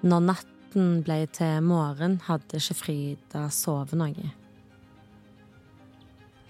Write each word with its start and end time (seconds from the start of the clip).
Når 0.00 0.20
natten 0.24 1.02
ble 1.04 1.26
til 1.28 1.58
morgen, 1.60 2.20
hadde 2.24 2.56
ikke 2.56 2.76
Frida 2.78 3.48
sovet 3.52 3.98
noe. 4.00 4.30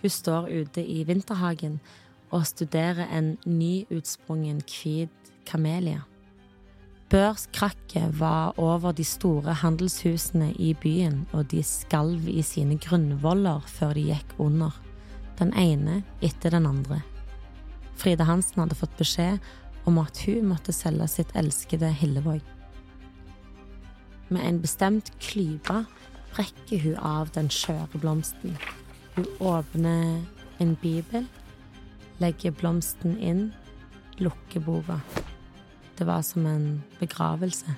Hun 0.00 0.12
står 0.14 0.46
ute 0.54 0.84
i 0.86 1.02
vinterhagen 1.08 1.80
og 2.30 2.46
studerer 2.46 3.10
en 3.10 3.32
nyutsprungen 3.44 4.62
hvit 4.70 5.32
kamelia. 5.50 6.05
Børskrakket 7.10 8.20
var 8.20 8.55
over 8.55 8.94
de 8.94 9.02
store 9.05 9.56
handelshusene 9.64 10.52
i 10.55 10.70
byen, 10.78 11.24
og 11.34 11.50
de 11.50 11.64
skalv 11.66 12.28
i 12.30 12.44
sine 12.46 12.78
grunnvoller 12.78 13.66
før 13.66 13.98
de 13.98 14.06
gikk 14.12 14.36
under, 14.38 14.78
den 15.42 15.50
ene 15.58 16.05
etter 16.22 16.55
den 16.55 16.70
andre. 16.70 17.00
Frida 17.98 18.30
Hansen 18.30 18.62
hadde 18.62 18.78
fått 18.78 18.94
beskjed 19.00 19.42
om 19.91 19.98
at 19.98 20.22
hun 20.28 20.46
måtte 20.55 20.72
selge 20.77 21.10
sitt 21.10 21.34
elskede 21.34 21.91
Hillevåg. 21.91 22.59
Med 24.30 24.47
en 24.47 24.61
bestemt 24.62 25.11
klype 25.20 25.84
brekker 26.30 26.79
hun 26.79 26.97
av 26.97 27.33
den 27.34 27.48
skjøre 27.51 27.98
blomsten. 27.98 28.55
Hun 29.17 29.27
åpner 29.41 30.20
en 30.62 30.77
bibel, 30.78 31.27
legger 32.22 32.55
blomsten 32.55 33.17
inn, 33.19 33.48
lukker 34.22 34.62
boka. 34.62 35.00
Det 35.98 36.06
var 36.06 36.22
som 36.22 36.47
en 36.47 36.84
begravelse. 37.00 37.75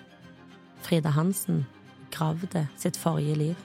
Frida 0.82 1.08
Hansen 1.16 1.64
begravde 2.04 2.68
sitt 2.76 2.96
forrige 3.00 3.34
liv. 3.34 3.56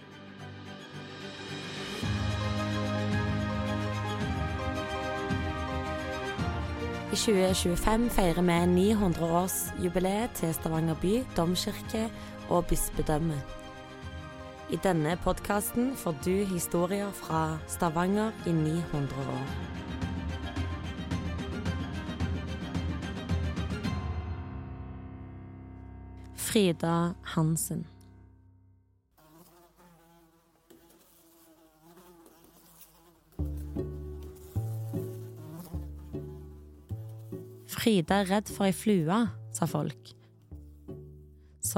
I 7.11 7.15
2025 7.19 8.09
feirer 8.09 8.41
vi 8.41 8.91
900-årsjubileet 8.93 10.39
til 10.39 10.53
Stavanger 10.53 10.95
by, 11.01 11.23
domkirke 11.35 12.07
og 12.49 12.65
bispedømme. 12.65 13.37
I 14.69 14.79
denne 14.83 15.15
podkasten 15.23 15.93
får 15.95 16.15
du 16.25 16.33
historier 16.49 17.11
fra 17.15 17.57
Stavanger 17.67 18.31
i 18.47 18.51
900 18.51 19.27
år. 19.31 19.77
Frida 26.35 27.13
Hansen. 27.35 27.85
Frida 37.67 38.21
er 38.23 38.31
redd 38.31 38.49
for 38.51 38.67
ei 38.67 38.75
flue, 38.75 39.23
sa 39.55 39.67
folk. 39.69 40.16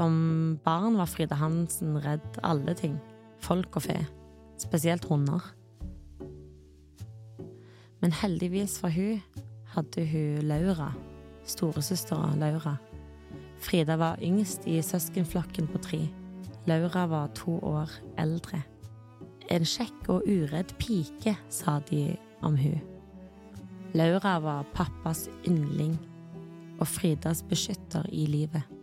Som 0.00 0.56
barn 0.64 0.94
var 0.96 1.10
Frida 1.12 1.36
Hansen 1.36 1.98
redd 2.00 2.38
alle 2.40 2.72
ting. 2.72 2.94
Folk 3.44 3.74
og 3.76 3.82
fe. 3.84 3.98
Spesielt 4.56 5.04
hunder. 5.04 5.44
Men 8.00 8.14
heldigvis 8.16 8.78
for 8.80 8.88
hun 8.88 9.20
hadde 9.74 10.06
hun 10.08 10.48
Laura, 10.48 10.88
storesøstera 11.44 12.32
Laura. 12.40 12.78
Frida 13.60 13.98
var 14.00 14.24
yngst 14.24 14.64
i 14.64 14.78
søskenflokken 14.80 15.68
på 15.68 15.82
tre. 15.84 16.00
Laura 16.64 17.04
var 17.04 17.28
to 17.36 17.60
år 17.60 17.92
eldre. 18.16 18.64
En 19.52 19.68
kjekk 19.68 20.08
og 20.16 20.24
uredd 20.24 20.78
pike, 20.80 21.36
sa 21.52 21.76
de 21.92 22.16
om 22.40 22.56
hun. 22.56 22.80
Laura 23.92 24.38
var 24.40 24.68
pappas 24.72 25.26
yndling 25.44 25.98
og 26.80 26.88
Fridas 26.88 27.44
beskytter 27.44 28.08
i 28.08 28.24
livet. 28.24 28.79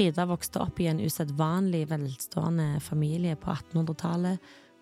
Frida 0.00 0.24
vokste 0.24 0.62
opp 0.64 0.78
i 0.80 0.86
en 0.88 1.00
usedvanlig 1.04 1.82
velstående 1.90 2.78
familie 2.80 3.34
på 3.36 3.52
1800-tallet, 3.52 4.38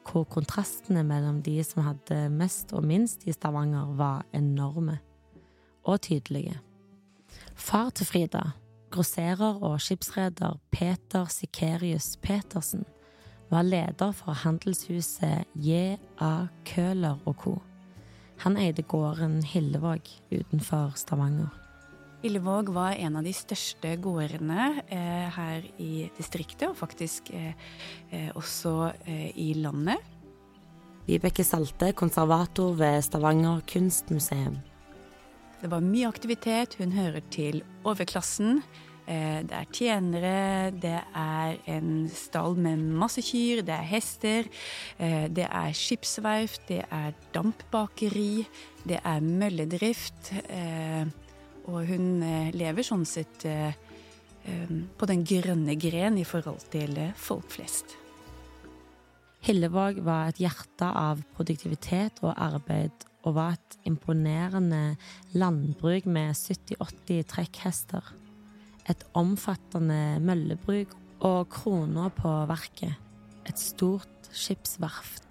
hvor 0.06 0.28
kontrastene 0.30 1.02
mellom 1.02 1.40
de 1.42 1.56
som 1.66 1.82
hadde 1.82 2.28
mest 2.30 2.70
og 2.70 2.86
minst 2.86 3.26
i 3.26 3.34
Stavanger, 3.34 3.90
var 3.98 4.22
enorme 4.30 5.00
og 5.82 5.98
tydelige. 6.06 6.60
Far 7.58 7.90
til 7.98 8.06
Frida, 8.06 8.44
grosserer 8.94 9.58
og 9.58 9.80
skipsreder 9.82 10.54
Peter 10.70 11.26
Sikerius 11.26 12.12
Petersen, 12.22 12.86
var 13.50 13.66
leder 13.66 14.14
for 14.14 14.38
handelshuset 14.46 15.50
J.A. 15.58 16.34
Køhler 16.62 17.18
og 17.26 17.34
co. 17.42 17.58
Han 18.46 18.56
eide 18.56 18.86
gården 18.86 19.42
Hillevåg 19.42 20.14
utenfor 20.30 20.92
Stavanger. 20.94 21.50
Hillevåg 22.22 22.68
var 22.74 22.96
en 22.98 23.16
av 23.16 23.22
de 23.22 23.32
største 23.36 23.92
gårdene 24.02 24.82
eh, 24.90 25.28
her 25.36 25.66
i 25.78 26.08
distriktet, 26.16 26.66
og 26.66 26.78
faktisk 26.80 27.30
eh, 27.30 27.52
eh, 28.10 28.32
også 28.34 28.72
eh, 29.06 29.28
i 29.38 29.52
landet. 29.54 30.02
Vibeke 31.06 31.46
Salte, 31.46 31.92
konservator 31.96 32.74
ved 32.76 33.04
Stavanger 33.06 33.62
kunstmuseum. 33.70 34.58
Det 35.62 35.70
var 35.70 35.82
mye 35.82 36.10
aktivitet. 36.10 36.74
Hun 36.78 36.92
hører 36.92 37.22
til 37.30 37.62
overklassen. 37.86 38.64
Eh, 39.08 39.38
det 39.46 39.54
er 39.54 39.70
tjenere, 39.72 40.34
det 40.74 40.98
er 41.16 41.54
en 41.70 42.10
stall 42.12 42.58
med 42.60 42.82
masse 42.98 43.22
kyr, 43.24 43.62
det 43.64 43.72
er 43.78 43.86
hester, 43.88 44.50
eh, 44.98 45.30
det 45.32 45.46
er 45.46 45.70
skipsverft, 45.72 46.66
det 46.68 46.82
er 46.90 47.14
dampbakeri, 47.32 48.44
det 48.84 48.98
er 49.00 49.24
mølledrift. 49.24 50.34
Og 51.68 51.84
hun 51.88 52.22
lever 52.56 52.86
sånn 52.86 53.04
sett 53.08 53.44
på 53.44 55.08
den 55.10 55.24
grønne 55.28 55.74
gren 55.76 56.16
i 56.16 56.24
forhold 56.24 56.64
til 56.72 56.96
folk 57.20 57.50
flest. 57.52 57.98
Hillevåg 59.44 60.00
var 60.04 60.30
et 60.30 60.40
hjerte 60.42 60.88
av 60.88 61.20
produktivitet 61.36 62.18
og 62.24 62.32
arbeid, 62.34 63.04
og 63.26 63.36
var 63.36 63.58
et 63.58 63.76
imponerende 63.90 64.96
landbruk 65.36 66.08
med 66.08 66.32
70-80 66.38 67.28
trekkhester. 67.28 68.12
Et 68.88 69.04
omfattende 69.18 70.18
møllebruk 70.24 70.94
og 71.20 71.48
krona 71.52 72.08
på 72.14 72.32
verket. 72.48 72.96
Et 73.48 73.60
stort 73.60 74.30
skipsverft. 74.32 75.27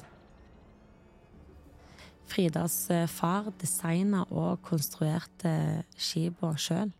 Fridas 2.28 2.76
far 3.12 3.52
designa 3.62 4.26
og 4.30 4.62
konstruerte 4.68 5.84
skipa 5.96 6.54
sjøl. 6.60 6.92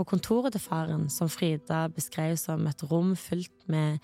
På 0.00 0.04
kontoret 0.08 0.54
til 0.54 0.62
faren, 0.62 1.08
som 1.12 1.28
Frida 1.28 1.82
beskrev 1.92 2.36
som 2.40 2.62
et 2.70 2.82
rom 2.88 3.12
fylt 3.18 3.66
med 3.68 3.98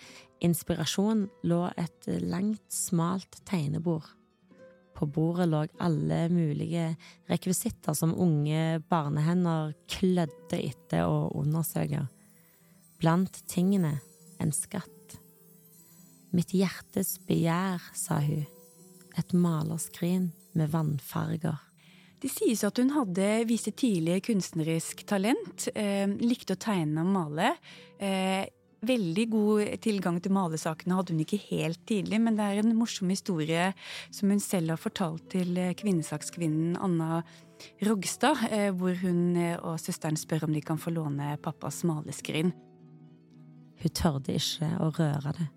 inspirasjon, 0.45 1.27
lå 1.47 1.63
et 1.79 2.09
langt, 2.21 2.65
smalt 2.69 3.39
tegnebord. 3.49 4.09
På 4.97 5.07
bordet 5.07 5.47
lå 5.49 5.63
alle 5.81 6.27
mulige 6.33 6.91
rekvisitter 7.31 7.97
som 7.97 8.13
unge 8.13 8.81
barnehender 8.91 9.73
klødde 9.93 10.59
etter 10.59 11.07
å 11.07 11.31
undersøke. 11.37 12.07
Blant 13.01 13.41
tingene 13.49 13.99
en 14.41 14.53
skatt. 14.57 15.17
Mitt 16.37 16.53
hjertes 16.57 17.17
begjær, 17.29 17.81
sa 17.97 18.21
hun. 18.25 18.45
Et 19.17 19.33
malerskrin 19.33 20.31
med 20.57 20.73
vannfarger. 20.73 21.57
Det 22.21 22.31
sies 22.33 22.63
at 22.65 22.79
hun 22.81 22.95
hadde 22.95 23.27
viste 23.49 23.73
tidlig 23.77 24.23
kunstnerisk 24.27 25.05
talent. 25.09 25.69
Eh, 25.77 26.09
likte 26.25 26.57
å 26.57 26.61
tegne 26.61 27.05
og 27.05 27.11
male. 27.13 27.51
Eh, 28.01 28.49
veldig 28.87 29.27
god 29.33 29.75
tilgang 29.85 30.21
til 30.23 30.33
malesakene 30.37 30.97
hadde 30.97 31.15
hun 31.15 31.25
ikke 31.25 31.41
helt 31.51 31.83
tidlig, 31.89 32.21
men 32.23 32.39
det 32.39 32.47
er 32.47 32.61
en 32.63 32.77
morsom 32.77 33.11
historie 33.13 33.71
som 34.15 34.33
hun 34.33 34.41
selv 34.41 34.75
har 34.75 34.81
fortalt 34.81 35.29
til 35.33 35.59
kvinnesakskvinnen 35.81 36.79
Anna 36.81 37.23
Rogstad, 37.85 38.47
eh, 38.51 38.71
hvor 38.73 38.97
hun 39.01 39.37
og 39.63 39.77
søsteren 39.81 40.17
spør 40.21 40.49
om 40.49 40.57
de 40.57 40.65
kan 40.65 40.81
få 40.81 40.93
låne 40.97 41.37
pappas 41.45 41.83
maleskrin. 41.89 42.55
Hun 43.77 43.93
tørde 43.93 44.37
ikke 44.41 44.73
å 44.81 44.91
røre 44.97 45.37
det. 45.37 45.51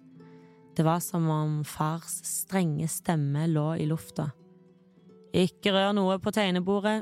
Det 0.79 0.85
var 0.85 0.99
som 1.03 1.25
om 1.29 1.55
fars 1.67 2.21
strenge 2.23 2.85
stemme 2.87 3.41
lå 3.51 3.73
i 3.75 3.85
lufta. 3.89 4.29
Ikke 5.35 5.73
rør 5.75 5.89
noe 5.97 6.13
på 6.23 6.31
tegnebordet. 6.31 7.01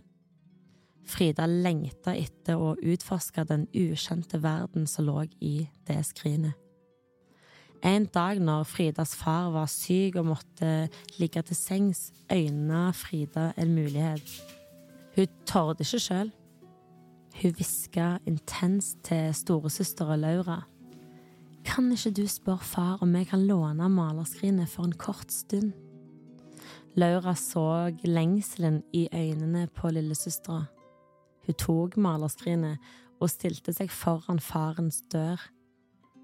Frida 1.05 1.45
lengta 1.45 2.15
etter 2.17 2.57
å 2.57 2.71
utforske 2.73 3.43
den 3.45 3.67
ukjente 3.77 4.39
verden 4.41 4.87
som 4.89 5.05
lå 5.05 5.27
i 5.45 5.67
det 5.85 5.99
skrinet. 6.09 6.57
En 7.85 8.07
dag 8.09 8.41
når 8.41 8.65
Fridas 8.65 9.13
far 9.13 9.51
var 9.53 9.69
syk 9.69 10.17
og 10.17 10.31
måtte 10.31 10.71
ligge 11.21 11.43
til 11.45 11.59
sengs, 11.59 12.07
øyna 12.33 12.87
Frida 12.97 13.51
en 13.61 13.75
mulighet. 13.77 14.25
Hun 15.13 15.37
torde 15.45 15.85
ikke 15.85 16.01
sjøl. 16.01 16.33
Hun 17.43 17.53
hviska 17.61 18.09
intenst 18.25 19.05
til 19.05 19.29
storesøstera 19.37 20.17
Laura. 20.17 20.63
Kan 21.67 21.91
ikke 21.91 22.13
du 22.15 22.23
spørre 22.31 22.63
far 22.63 23.01
om 23.03 23.15
jeg 23.15 23.27
kan 23.27 23.43
låne 23.43 23.89
malerskrinet 23.91 24.69
for 24.71 24.87
en 24.87 24.95
kort 24.95 25.31
stund? 25.31 25.73
Laura 26.95 27.33
så 27.35 27.91
lengselen 28.03 28.83
i 28.93 29.07
øynene 29.13 29.67
på 29.75 29.91
lillesøstera. 29.91 30.63
Hun 31.45 31.57
tok 31.59 31.97
malerskrinet 31.97 32.79
og 33.19 33.29
stilte 33.29 33.73
seg 33.75 33.91
foran 33.91 34.39
farens 34.39 35.01
dør, 35.11 35.41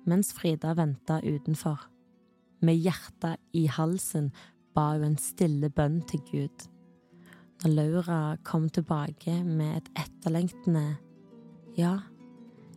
mens 0.07 0.31
Frida 0.33 0.73
venta 0.79 1.19
utenfor. 1.19 1.89
Med 2.63 2.79
hjertet 2.79 3.43
i 3.53 3.65
halsen 3.67 4.31
ba 4.73 4.93
hun 4.93 5.09
en 5.11 5.19
stille 5.19 5.69
bønn 5.69 5.99
til 6.07 6.23
Gud. 6.31 6.69
Når 7.63 7.75
Laura 7.75 8.21
kom 8.47 8.69
tilbake 8.69 9.43
med 9.43 9.81
et 9.81 9.91
etterlengtende 10.07 10.95
ja, 11.77 11.99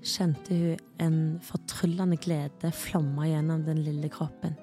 kjente 0.06 0.56
hun 0.56 0.84
en 1.02 1.18
fortryllende 1.44 2.18
glede 2.22 2.70
flomme 2.74 3.28
gjennom 3.28 3.64
den 3.66 3.82
lille 3.84 4.10
kroppen. 4.12 4.54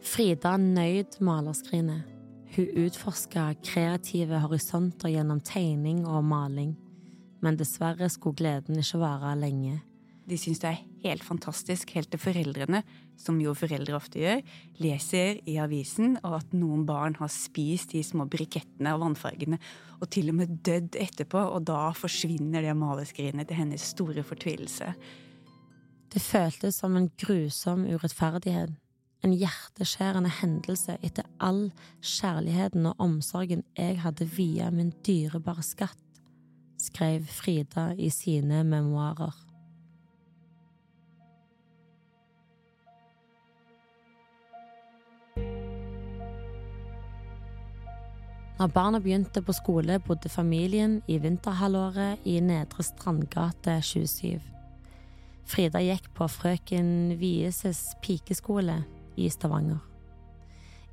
Frida 0.00 0.56
nøyd 0.60 1.18
malerskrinet. 1.20 2.06
Hun 2.50 2.70
utforska 2.82 3.52
kreative 3.62 4.40
horisonter 4.42 5.12
gjennom 5.12 5.38
tegning 5.46 6.02
og 6.08 6.24
maling, 6.26 6.72
men 7.44 7.58
dessverre 7.58 8.08
skulle 8.10 8.40
gleden 8.40 8.80
ikke 8.80 8.98
vare 8.98 9.36
lenge. 9.38 9.76
De 10.26 10.38
syns 10.38 10.62
det 10.62 10.72
er 10.72 10.80
helt 11.04 11.24
fantastisk, 11.24 11.94
helt 11.96 12.10
til 12.12 12.20
foreldrene, 12.22 12.82
som 13.20 13.38
jo 13.42 13.54
foreldre 13.56 13.96
ofte 13.98 14.20
gjør, 14.22 14.42
leser 14.80 15.40
i 15.50 15.56
avisen 15.62 16.18
at 16.26 16.52
noen 16.56 16.86
barn 16.88 17.16
har 17.20 17.32
spist 17.32 17.94
de 17.94 18.02
små 18.06 18.26
brikettene 18.30 18.94
og 18.96 19.04
vannfargene, 19.04 19.60
og 20.00 20.10
til 20.12 20.32
og 20.32 20.38
med 20.40 20.60
dødd 20.66 20.98
etterpå, 21.00 21.42
og 21.54 21.66
da 21.68 21.90
forsvinner 21.96 22.64
det 22.64 22.76
maleskrinet 22.78 23.50
til 23.50 23.60
hennes 23.62 23.90
store 23.94 24.24
fortvilelse. 24.26 24.94
Det 26.10 26.22
føltes 26.24 26.80
som 26.82 26.96
en 26.98 27.10
grusom 27.20 27.84
urettferdighet 27.86 28.72
en 29.22 29.34
hjerteskjærende 29.36 30.30
hendelse 30.40 30.96
etter 31.04 31.28
all 31.44 31.68
kjærligheten 32.00 32.88
og 32.88 33.02
omsorgen 33.04 33.64
jeg 33.76 34.00
hadde 34.04 34.28
via 34.36 34.70
min 34.72 34.94
dyrebare 35.06 35.64
skatt, 35.66 36.22
skrev 36.80 37.28
Frida 37.28 37.90
i 37.98 38.08
sine 38.14 38.62
memoarer. 38.64 39.34
Når 48.60 48.66
barna 48.66 48.98
begynte 49.00 49.40
på 49.40 49.54
skole, 49.56 49.94
bodde 50.04 50.28
familien 50.28 50.98
i 51.08 51.14
vinterhalvåret 51.16 52.26
i 52.28 52.34
Nedre 52.44 52.84
Strandgate 52.84 53.78
27. 53.80 54.34
Frida 55.48 55.80
gikk 55.80 56.10
på 56.12 56.26
frøken 56.28 57.14
Vieses 57.16 57.78
pikeskole 58.04 58.74
i 59.16 59.30
Stavanger. 59.32 59.78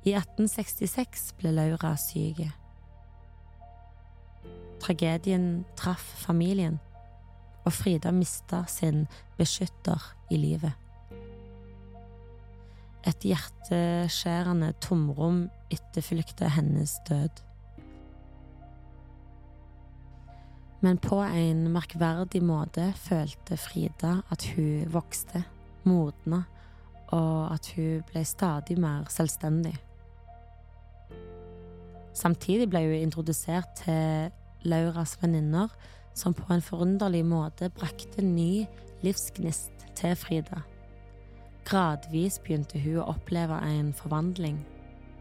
I 0.00 0.14
1866 0.16 1.26
ble 1.36 1.52
Laura 1.52 1.90
syk. 2.00 2.40
Tragedien 4.80 5.66
traff 5.76 6.06
familien, 6.22 6.78
og 7.66 7.74
Frida 7.76 8.14
mista 8.16 8.62
sin 8.64 9.04
beskytter 9.36 10.06
i 10.32 10.38
livet. 10.40 10.72
Et 13.04 13.28
hjerteskjærende 13.28 14.72
tomrom 14.80 15.44
etterfulgte 15.68 16.48
hennes 16.56 16.96
død. 17.10 17.44
Men 20.80 20.98
på 21.02 21.18
en 21.24 21.64
merkverdig 21.74 22.42
måte 22.46 22.92
følte 22.94 23.56
Frida 23.58 24.20
at 24.30 24.44
hun 24.54 24.86
vokste, 24.94 25.42
modna 25.88 26.44
og 27.14 27.52
at 27.54 27.70
hun 27.74 28.02
ble 28.06 28.22
stadig 28.28 28.76
mer 28.78 29.08
selvstendig. 29.10 29.74
Samtidig 32.14 32.68
ble 32.70 32.82
hun 32.86 33.06
introdusert 33.08 33.70
til 33.82 34.30
Lauras 34.68 35.16
venninner, 35.22 35.70
som 36.14 36.34
på 36.34 36.46
en 36.52 36.62
forunderlig 36.62 37.24
måte 37.26 37.70
brakte 37.70 38.22
ny 38.22 38.66
livsgnist 39.06 39.86
til 39.98 40.16
Frida. 40.18 40.62
Gradvis 41.68 42.38
begynte 42.42 42.80
hun 42.82 43.02
å 43.02 43.10
oppleve 43.12 43.58
en 43.66 43.92
forvandling, 43.94 44.58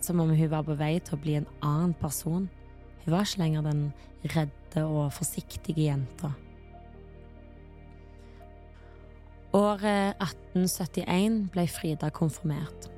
som 0.01 0.21
om 0.21 0.31
hun 0.33 0.51
var 0.53 0.65
på 0.65 0.77
vei 0.80 0.95
til 1.00 1.18
å 1.18 1.21
bli 1.21 1.36
en 1.38 1.50
annen 1.62 1.94
person. 1.98 2.48
Hun 3.03 3.13
var 3.13 3.25
ikke 3.25 3.44
lenger 3.44 3.68
den 3.68 3.83
redde 4.33 4.66
og 4.85 5.13
forsiktige 5.15 5.88
jenta. 5.88 6.33
Året 9.56 10.19
1871 10.21 11.47
ble 11.53 11.63
Frida 11.71 12.09
konfirmert. 12.13 12.89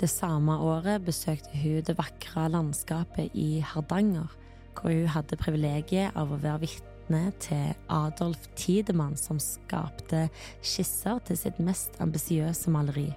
Det 0.00 0.08
samme 0.10 0.56
året 0.58 1.04
besøkte 1.04 1.54
hun 1.60 1.84
det 1.86 1.94
vakre 1.98 2.48
landskapet 2.50 3.30
i 3.38 3.60
Hardanger, 3.60 4.32
hvor 4.74 4.90
hun 4.90 5.12
hadde 5.12 5.38
privilegiet 5.38 6.16
av 6.18 6.32
å 6.32 6.38
være 6.42 6.64
vitne 6.64 7.20
til 7.40 7.76
Adolf 7.92 8.48
Tidemann, 8.56 9.14
som 9.16 9.38
skapte 9.38 10.26
skisser 10.64 11.20
til 11.28 11.38
sitt 11.38 11.60
mest 11.62 12.00
ambisiøse 12.02 12.72
maleri. 12.74 13.10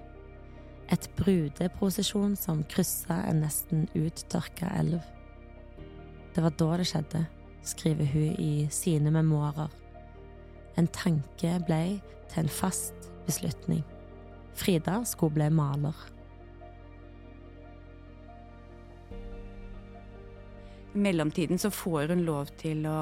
Et 0.92 1.10
brudeprosesjon 1.18 2.36
som 2.38 2.62
kryssa 2.70 3.24
en 3.28 3.42
nesten 3.42 3.88
uttørka 3.98 4.70
elv. 4.78 5.00
Det 6.36 6.44
var 6.44 6.54
da 6.60 6.70
det 6.78 6.86
skjedde, 6.92 7.26
skriver 7.62 8.04
hun 8.12 8.34
i 8.38 8.66
sine 8.70 9.10
memoarer. 9.14 9.72
En 10.78 10.86
tanke 10.94 11.56
ble 11.66 11.98
til 12.30 12.44
en 12.44 12.52
fast 12.52 13.10
beslutning. 13.26 13.82
Frida 14.58 15.02
skulle 15.04 15.34
bli 15.34 15.50
maler. 15.50 15.94
I 20.94 20.98
mellomtiden 20.98 21.58
så 21.58 21.70
får 21.70 22.08
hun 22.14 22.24
lov 22.26 22.50
til 22.58 22.86
å 22.90 22.98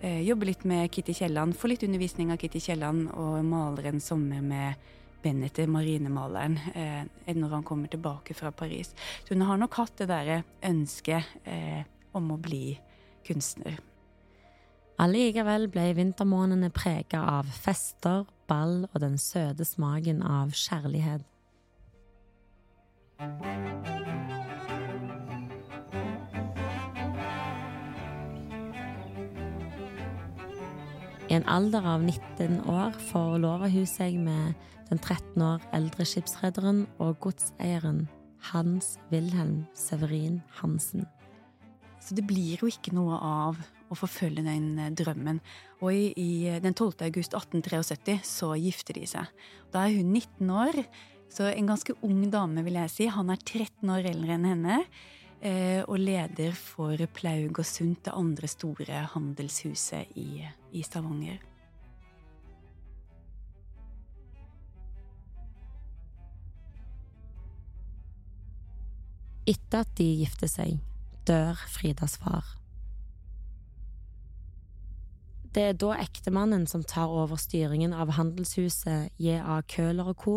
eh, 0.00 0.22
jobbe 0.24 0.48
litt 0.48 0.64
med 0.66 0.90
Kitty 0.90 1.14
Kielland, 1.14 1.54
få 1.56 1.70
litt 1.70 1.84
undervisning 1.86 2.32
av 2.32 2.40
Kitty 2.42 2.62
Kielland 2.62 3.10
og 3.12 3.44
maler 3.46 3.90
en 3.92 4.02
sommer 4.02 4.42
med 4.42 4.90
Benneter, 5.24 5.68
marinemaleren, 5.72 6.58
eh, 6.74 7.34
når 7.34 7.54
han 7.58 7.62
kommer 7.64 7.88
tilbake 7.88 8.34
fra 8.34 8.50
Paris. 8.52 8.94
Så 9.24 9.34
hun 9.34 9.46
har 9.48 9.56
nok 9.56 9.78
hatt 9.78 9.96
det 10.02 10.08
derre 10.10 10.42
ønsket 10.62 11.38
eh, 11.48 11.86
om 12.12 12.34
å 12.34 12.40
bli 12.40 12.74
kunstner. 13.26 13.80
Allikevel 15.00 15.66
ble 15.74 15.88
vintermånedene 15.98 16.70
prega 16.70 17.24
av 17.40 17.48
fester, 17.50 18.28
ball 18.46 18.84
og 18.92 19.00
den 19.02 19.16
søte 19.18 19.66
smaken 19.66 20.22
av 20.22 20.54
kjærlighet. 20.54 21.24
I 31.24 31.36
en 31.38 31.46
alder 31.48 31.86
av 31.88 32.04
19 32.04 32.60
år 32.70 32.94
forlover 33.08 33.72
hun 33.72 33.86
seg 33.88 34.20
med 34.20 34.52
den 34.90 35.00
13 35.00 35.42
år 35.42 35.64
eldre 35.74 36.06
skipsrederen 36.06 36.84
og 37.02 37.16
godseieren 37.24 38.04
Hans 38.52 38.98
Wilhelm 39.10 39.64
Severin 39.74 40.42
Hansen. 40.60 41.08
Så 42.04 42.16
det 42.16 42.26
blir 42.28 42.60
jo 42.60 42.68
ikke 42.68 42.92
noe 42.92 43.16
av 43.16 43.60
å 43.88 43.96
forfølge 43.96 44.44
den 44.44 44.74
eh, 44.80 44.92
drømmen. 44.92 45.40
Og 45.80 45.90
i, 45.94 46.12
i, 46.20 46.30
den 46.60 46.76
12. 46.76 47.00
august 47.08 47.36
1873 47.36 48.18
så 48.28 48.52
gifter 48.60 49.00
de 49.00 49.08
seg. 49.08 49.44
Da 49.72 49.86
er 49.86 49.96
hun 49.96 50.12
19 50.12 50.52
år, 50.52 50.80
så 51.32 51.48
en 51.48 51.72
ganske 51.72 51.96
ung 52.04 52.22
dame, 52.30 52.62
vil 52.66 52.78
jeg 52.82 52.92
si. 52.92 53.08
Han 53.10 53.32
er 53.32 53.40
13 53.40 53.90
år 53.96 54.10
eldre 54.12 54.36
enn 54.36 54.48
henne. 54.52 54.78
Eh, 55.44 55.80
og 55.84 55.98
leder 56.00 56.54
for 56.56 57.00
Plaug 57.16 57.58
og 57.60 57.66
Sundt, 57.68 58.06
det 58.06 58.14
andre 58.16 58.48
store 58.48 59.02
handelshuset 59.12 60.14
i, 60.20 60.44
i 60.72 60.84
Stavanger. 60.84 61.42
Etter 69.44 69.84
at 69.84 69.90
de 69.98 70.06
gifter 70.22 70.48
seg, 70.48 70.78
dør 71.28 71.58
Fridas 71.70 72.18
far. 72.20 72.44
Det 75.54 75.62
er 75.62 75.76
da 75.78 75.92
ektemannen 76.02 76.66
som 76.66 76.82
tar 76.82 77.12
over 77.14 77.38
styringen 77.38 77.92
av 77.94 78.10
handelshuset 78.16 79.14
J.A. 79.22 79.60
Køhler 79.70 80.10
og 80.10 80.16
co. 80.18 80.36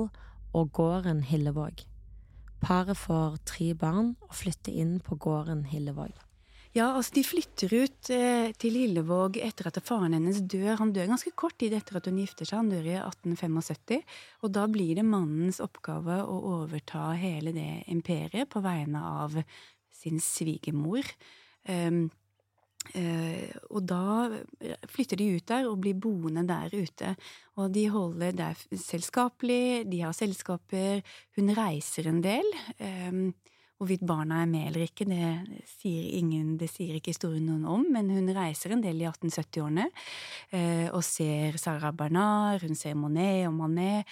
og 0.54 0.72
gården 0.78 1.24
Hillevåg. 1.26 1.82
Paret 2.62 2.98
får 2.98 3.40
tre 3.46 3.74
barn 3.74 4.16
og 4.22 4.38
flytter 4.38 4.74
inn 4.74 5.00
på 5.02 5.18
gården 5.18 5.66
Hillevåg. 5.70 6.14
Ja, 6.78 6.92
altså 6.94 7.16
De 7.16 7.24
flytter 7.26 7.74
ut 7.74 8.10
eh, 8.14 8.52
til 8.62 8.76
Hillevåg 8.78 9.40
etter 9.42 9.72
at 9.72 9.80
faren 9.86 10.14
hennes 10.14 10.44
dør. 10.46 10.76
Han 10.84 10.92
dør 10.94 11.10
ganske 11.10 11.34
kort 11.34 11.58
tid 11.62 11.74
etter 11.74 11.98
at 11.98 12.10
hun 12.10 12.20
gifter 12.22 12.46
seg, 12.46 12.60
han 12.60 12.70
dør 12.70 12.86
i 12.86 12.98
1875. 13.00 14.04
Og 14.46 14.54
da 14.54 14.68
blir 14.70 15.00
det 15.00 15.06
mannens 15.08 15.62
oppgave 15.64 16.20
å 16.22 16.38
overta 16.60 17.10
hele 17.18 17.56
det 17.56 17.88
imperiet 17.90 18.52
på 18.54 18.62
vegne 18.62 19.02
av 19.24 19.40
sin 19.98 20.24
svigermor. 20.24 21.06
Um, 21.70 22.08
Uh, 22.96 23.50
og 23.76 23.82
da 23.84 24.30
flytter 24.88 25.20
de 25.20 25.26
ut 25.36 25.44
der 25.50 25.66
og 25.68 25.82
blir 25.84 25.98
boende 26.00 26.46
der 26.48 26.72
ute. 26.72 27.10
Og 27.60 27.74
de 27.76 27.82
holder 27.92 28.32
der 28.32 28.62
selskapelig, 28.80 29.84
de 29.92 30.00
har 30.06 30.16
selskaper, 30.16 31.02
hun 31.36 31.52
reiser 31.58 32.08
en 32.08 32.22
del. 32.24 32.48
Um, 32.80 33.34
Hvorvidt 33.78 34.08
barna 34.10 34.40
er 34.42 34.48
med 34.50 34.72
eller 34.72 34.88
ikke, 34.88 35.06
det 35.06 35.66
sier, 35.70 36.06
ingen, 36.18 36.56
det 36.58 36.66
sier 36.72 36.96
ikke 36.98 37.12
historien 37.14 37.46
noen 37.46 37.68
om, 37.70 37.84
men 37.94 38.10
hun 38.10 38.32
reiser 38.34 38.74
en 38.74 38.82
del 38.82 39.04
i 39.04 39.06
1870-årene 39.06 39.86
eh, 40.50 40.88
og 40.90 41.04
ser 41.06 41.60
Sarah 41.62 41.94
Bernard, 41.94 42.66
hun 42.66 42.74
ser 42.74 42.98
Monet 42.98 43.46
og 43.46 43.54
Manet. 43.54 44.10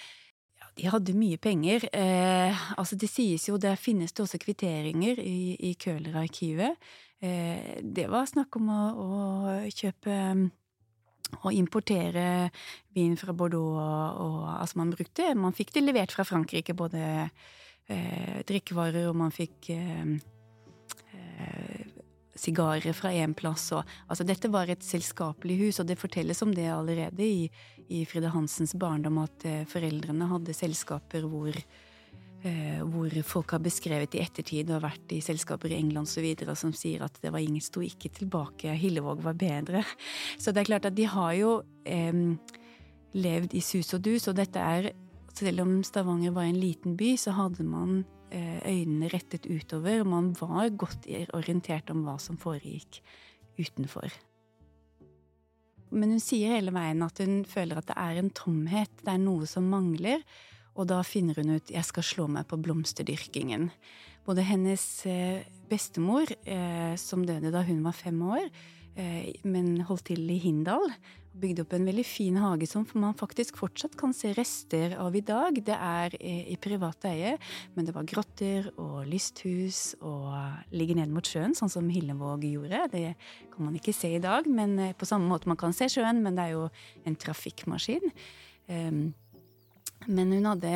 De 0.76 0.90
hadde 0.92 1.16
mye 1.16 1.38
penger. 1.40 1.88
Eh, 1.96 2.62
altså 2.76 2.98
det 3.00 3.08
sies 3.08 3.48
jo, 3.48 3.56
der 3.56 3.78
finnes 3.80 4.12
det 4.12 4.24
også 4.26 4.40
kvitteringer 4.42 5.20
i, 5.22 5.56
i 5.70 5.72
Køhler-arkivet. 5.80 6.76
Eh, 7.24 7.80
det 7.80 8.10
var 8.12 8.28
snakk 8.28 8.58
om 8.60 8.68
å, 8.68 8.80
å 8.92 9.10
kjøpe 9.72 10.16
å 11.42 11.52
importere 11.54 12.50
vin 12.94 13.16
fra 13.18 13.34
Bordeaux 13.34 13.80
og, 13.80 14.20
og 14.22 14.36
altså 14.52 14.78
man 14.78 14.92
brukte 14.94 15.32
Man 15.34 15.56
fikk 15.56 15.72
det 15.74 15.82
levert 15.82 16.14
fra 16.14 16.26
Frankrike, 16.28 16.76
både 16.76 17.02
eh, 17.88 18.42
drikkevarer, 18.46 19.08
og 19.10 19.18
man 19.18 19.34
fikk 19.34 19.70
eh, 19.74 20.12
eh, 21.16 21.95
sigarer 22.36 22.94
fra 22.96 23.12
én 23.14 23.34
plass 23.36 23.70
og 23.76 23.84
Altså, 24.08 24.24
dette 24.26 24.50
var 24.52 24.70
et 24.70 24.84
selskapelig 24.84 25.56
hus, 25.60 25.80
og 25.80 25.88
det 25.88 25.98
fortelles 25.98 26.42
om 26.42 26.52
det 26.54 26.68
allerede 26.70 27.24
i, 27.24 27.50
i 27.88 28.04
Fride 28.06 28.30
Hansens 28.34 28.74
barndom, 28.78 29.18
at 29.22 29.46
eh, 29.48 29.64
foreldrene 29.68 30.28
hadde 30.30 30.54
selskaper 30.54 31.26
hvor 31.26 31.54
eh, 31.56 32.82
hvor 32.86 33.16
folk 33.26 33.56
har 33.56 33.62
beskrevet 33.64 34.14
i 34.14 34.22
ettertid 34.22 34.70
og 34.70 34.84
vært 34.84 35.16
i 35.16 35.22
selskaper 35.24 35.72
i 35.72 35.80
England 35.80 36.06
osv. 36.06 36.54
som 36.54 36.74
sier 36.76 37.02
at 37.06 37.18
det 37.22 37.32
var 37.32 37.42
ingen 37.42 37.64
sto 37.64 37.82
ikke 37.82 38.12
tilbake, 38.20 38.76
Hillevåg 38.78 39.24
var 39.24 39.34
bedre. 39.34 39.82
Så 40.42 40.52
det 40.52 40.62
er 40.62 40.70
klart 40.72 40.90
at 40.90 40.96
de 40.96 41.08
har 41.10 41.32
jo 41.38 41.58
eh, 41.84 42.22
levd 43.16 43.56
i 43.56 43.64
sus 43.64 43.94
og 43.96 44.04
dus, 44.04 44.28
og 44.28 44.38
dette 44.38 44.60
er 44.60 44.92
selv 45.36 45.60
om 45.60 45.82
Stavanger 45.84 46.32
var 46.32 46.48
en 46.48 46.60
liten 46.60 46.96
by, 46.96 47.16
så 47.20 47.34
hadde 47.36 47.64
man 47.64 48.04
øynene 48.32 49.08
rettet 49.12 49.46
utover, 49.46 50.04
man 50.04 50.32
var 50.40 50.70
godt 50.74 51.06
orientert 51.36 51.90
om 51.92 52.02
hva 52.06 52.16
som 52.20 52.38
foregikk 52.40 53.00
utenfor. 53.58 54.10
Men 55.94 56.16
hun 56.16 56.22
sier 56.22 56.56
hele 56.56 56.74
veien 56.74 57.04
at 57.06 57.20
hun 57.22 57.44
føler 57.48 57.78
at 57.78 57.88
det 57.90 57.96
er 58.02 58.20
en 58.20 58.32
tomhet, 58.34 58.92
det 59.04 59.12
er 59.12 59.22
noe 59.22 59.46
som 59.48 59.68
mangler, 59.70 60.24
og 60.76 60.90
da 60.90 61.00
finner 61.06 61.38
hun 61.40 61.56
ut 61.56 61.70
'jeg 61.70 61.84
skal 61.84 62.02
slå 62.02 62.26
meg 62.28 62.48
på 62.48 62.60
blomsterdyrkingen'. 62.60 63.70
Både 64.26 64.42
hennes 64.42 65.06
eh, 65.06 65.44
bestemor, 65.70 66.26
eh, 66.44 66.96
som 66.96 67.24
døde 67.24 67.52
da 67.52 67.62
hun 67.62 67.82
var 67.84 67.92
fem 67.92 68.20
år, 68.22 68.50
men 69.44 69.82
holdt 69.84 70.06
til 70.06 70.30
i 70.30 70.38
Hindal, 70.38 70.88
bygd 71.40 71.62
opp 71.62 71.74
en 71.76 71.86
veldig 71.88 72.04
fin 72.06 72.36
hage 72.40 72.68
som 72.70 72.86
man 72.98 73.16
faktisk 73.18 73.58
fortsatt 73.60 73.96
kan 73.98 74.14
se 74.16 74.32
rester 74.36 74.96
av 75.00 75.16
i 75.16 75.22
dag. 75.24 75.58
Det 75.64 75.76
er 75.76 76.16
i 76.20 76.56
privat 76.60 77.06
eie, 77.08 77.36
men 77.74 77.88
det 77.88 77.94
var 77.96 78.08
grotter 78.08 78.70
og 78.80 79.04
lysthus 79.08 79.96
og 80.00 80.32
ligger 80.76 81.00
ned 81.00 81.12
mot 81.14 81.26
sjøen, 81.26 81.56
sånn 81.56 81.72
som 81.72 81.92
Hillevåg 81.92 82.46
gjorde. 82.48 82.86
Det 82.92 83.04
kan 83.52 83.68
man 83.68 83.76
ikke 83.78 83.94
se 83.96 84.14
i 84.16 84.22
dag, 84.22 84.48
men 84.48 84.78
eh, 84.78 84.96
på 84.96 85.08
samme 85.08 85.28
måte 85.30 85.48
man 85.50 85.60
kan 85.60 85.76
se 85.76 85.88
sjøen, 85.92 86.22
men 86.24 86.36
det 86.36 86.48
er 86.48 86.56
jo 86.56 86.66
en 87.08 87.16
trafikkmaskin. 87.20 88.12
Ehm, 88.72 89.06
men 90.06 90.30
hun 90.30 90.44
hadde 90.46 90.72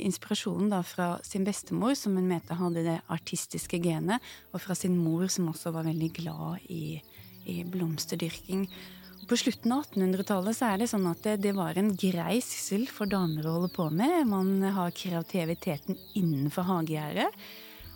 inspirasjonen 0.00 0.72
da 0.72 0.80
fra 0.86 1.14
sin 1.26 1.44
bestemor, 1.46 1.94
som 1.98 2.16
hun 2.18 2.30
mente 2.30 2.56
hadde 2.58 2.86
det 2.86 2.96
artistiske 3.12 3.78
genet, 3.84 4.22
og 4.50 4.64
fra 4.64 4.74
sin 4.78 4.96
mor, 4.98 5.28
som 5.30 5.50
også 5.52 5.74
var 5.74 5.86
veldig 5.86 6.10
glad 6.16 6.64
i, 6.72 6.98
i 7.46 7.62
blomsterdyrking. 7.68 8.66
På 9.28 9.36
slutten 9.38 9.72
av 9.72 9.84
1800-tallet 9.86 10.56
så 10.58 10.72
er 10.72 10.80
det 10.82 10.88
sånn 10.90 11.06
at 11.06 11.22
det, 11.22 11.36
det, 11.44 11.52
var 11.54 11.78
en 11.78 11.92
grei 11.94 12.40
syssel 12.42 12.88
for 12.90 13.06
damer 13.10 13.46
å 13.46 13.54
holde 13.56 13.70
på 13.72 13.86
med. 13.94 14.26
Man 14.26 14.56
har 14.74 14.94
kreativiteten 14.96 15.98
innenfor 16.18 16.66
hagegjerdet. 16.66 17.30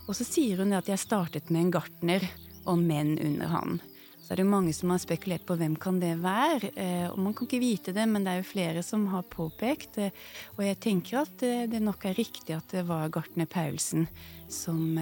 Og 0.07 0.15
så 0.15 0.23
sier 0.23 0.63
hun 0.63 0.71
at 0.77 0.87
jeg 0.87 1.03
startet 1.03 1.51
med 1.51 1.65
en 1.65 1.73
gartner 1.75 2.23
og 2.67 2.79
menn 2.79 3.17
under 3.19 3.51
han. 3.51 3.79
Så 4.23 4.33
er 4.33 4.41
det 4.41 4.47
mange 4.47 4.73
som 4.75 4.91
har 4.91 4.99
spekulert 4.99 5.45
på 5.47 5.55
hvem 5.59 5.75
kan 5.79 6.01
det 6.01 6.13
være. 6.19 6.71
Eh, 6.75 7.05
og 7.07 7.19
man 7.23 7.35
kan 7.35 7.47
ikke 7.47 7.63
vite 7.63 7.93
det, 7.95 8.03
men 8.11 8.23
det 8.23 8.33
er 8.33 8.41
jo 8.41 8.49
flere 8.49 8.83
som 8.83 9.05
har 9.13 9.23
påpekt. 9.31 9.99
Eh, 10.03 10.15
og 10.57 10.63
jeg 10.65 10.79
tenker 10.83 11.21
at 11.21 11.43
eh, 11.47 11.63
det 11.71 11.79
nok 11.83 12.07
er 12.09 12.17
riktig 12.19 12.55
at 12.55 12.75
det 12.75 12.83
var 12.87 13.11
gartner 13.11 13.47
Paulsen 13.47 14.07
som 14.51 14.95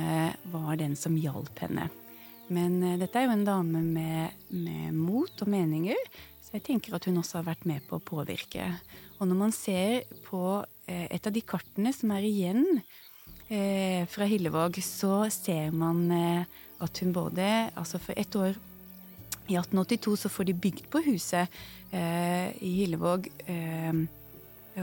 var 0.54 0.78
den 0.82 0.98
som 0.98 1.18
hjalp 1.18 1.58
henne. 1.62 1.90
Men 2.54 2.78
uh, 2.84 2.96
dette 3.02 3.20
er 3.20 3.28
jo 3.28 3.36
en 3.36 3.48
dame 3.48 3.82
med, 3.82 4.46
med, 4.54 4.94
mot 4.94 5.42
og 5.42 5.50
meninger, 5.52 6.00
så 6.44 6.58
jeg 6.58 6.66
tenker 6.68 6.96
at 6.96 7.08
hun 7.10 7.18
også 7.22 7.40
har 7.40 7.50
vært 7.50 7.66
med 7.70 7.86
på 7.88 7.98
å 7.98 8.06
påvirke. 8.06 8.68
Og 9.18 9.30
når 9.30 9.40
man 9.40 9.56
ser 9.56 10.06
på 10.28 10.44
uh, 10.62 11.08
et 11.08 11.26
av 11.26 11.34
de 11.34 11.44
kartene 11.46 11.94
som 11.96 12.14
er 12.16 12.28
igjen 12.28 12.64
uh, 12.78 14.04
fra 14.12 14.30
Hillevåg, 14.30 14.80
så 14.86 15.26
ser 15.34 15.74
man 15.74 16.06
at 16.76 17.00
hun 17.00 17.14
både 17.16 17.46
Altså 17.80 18.02
for 18.04 18.18
ett 18.20 18.36
år 18.36 18.52
i 19.48 19.56
1882 19.56 20.16
så 20.26 20.30
får 20.30 20.50
de 20.50 20.56
bygd 20.58 20.88
på 20.92 21.00
huset 21.06 21.54
i 21.94 22.72
Hillevåg. 22.82 23.30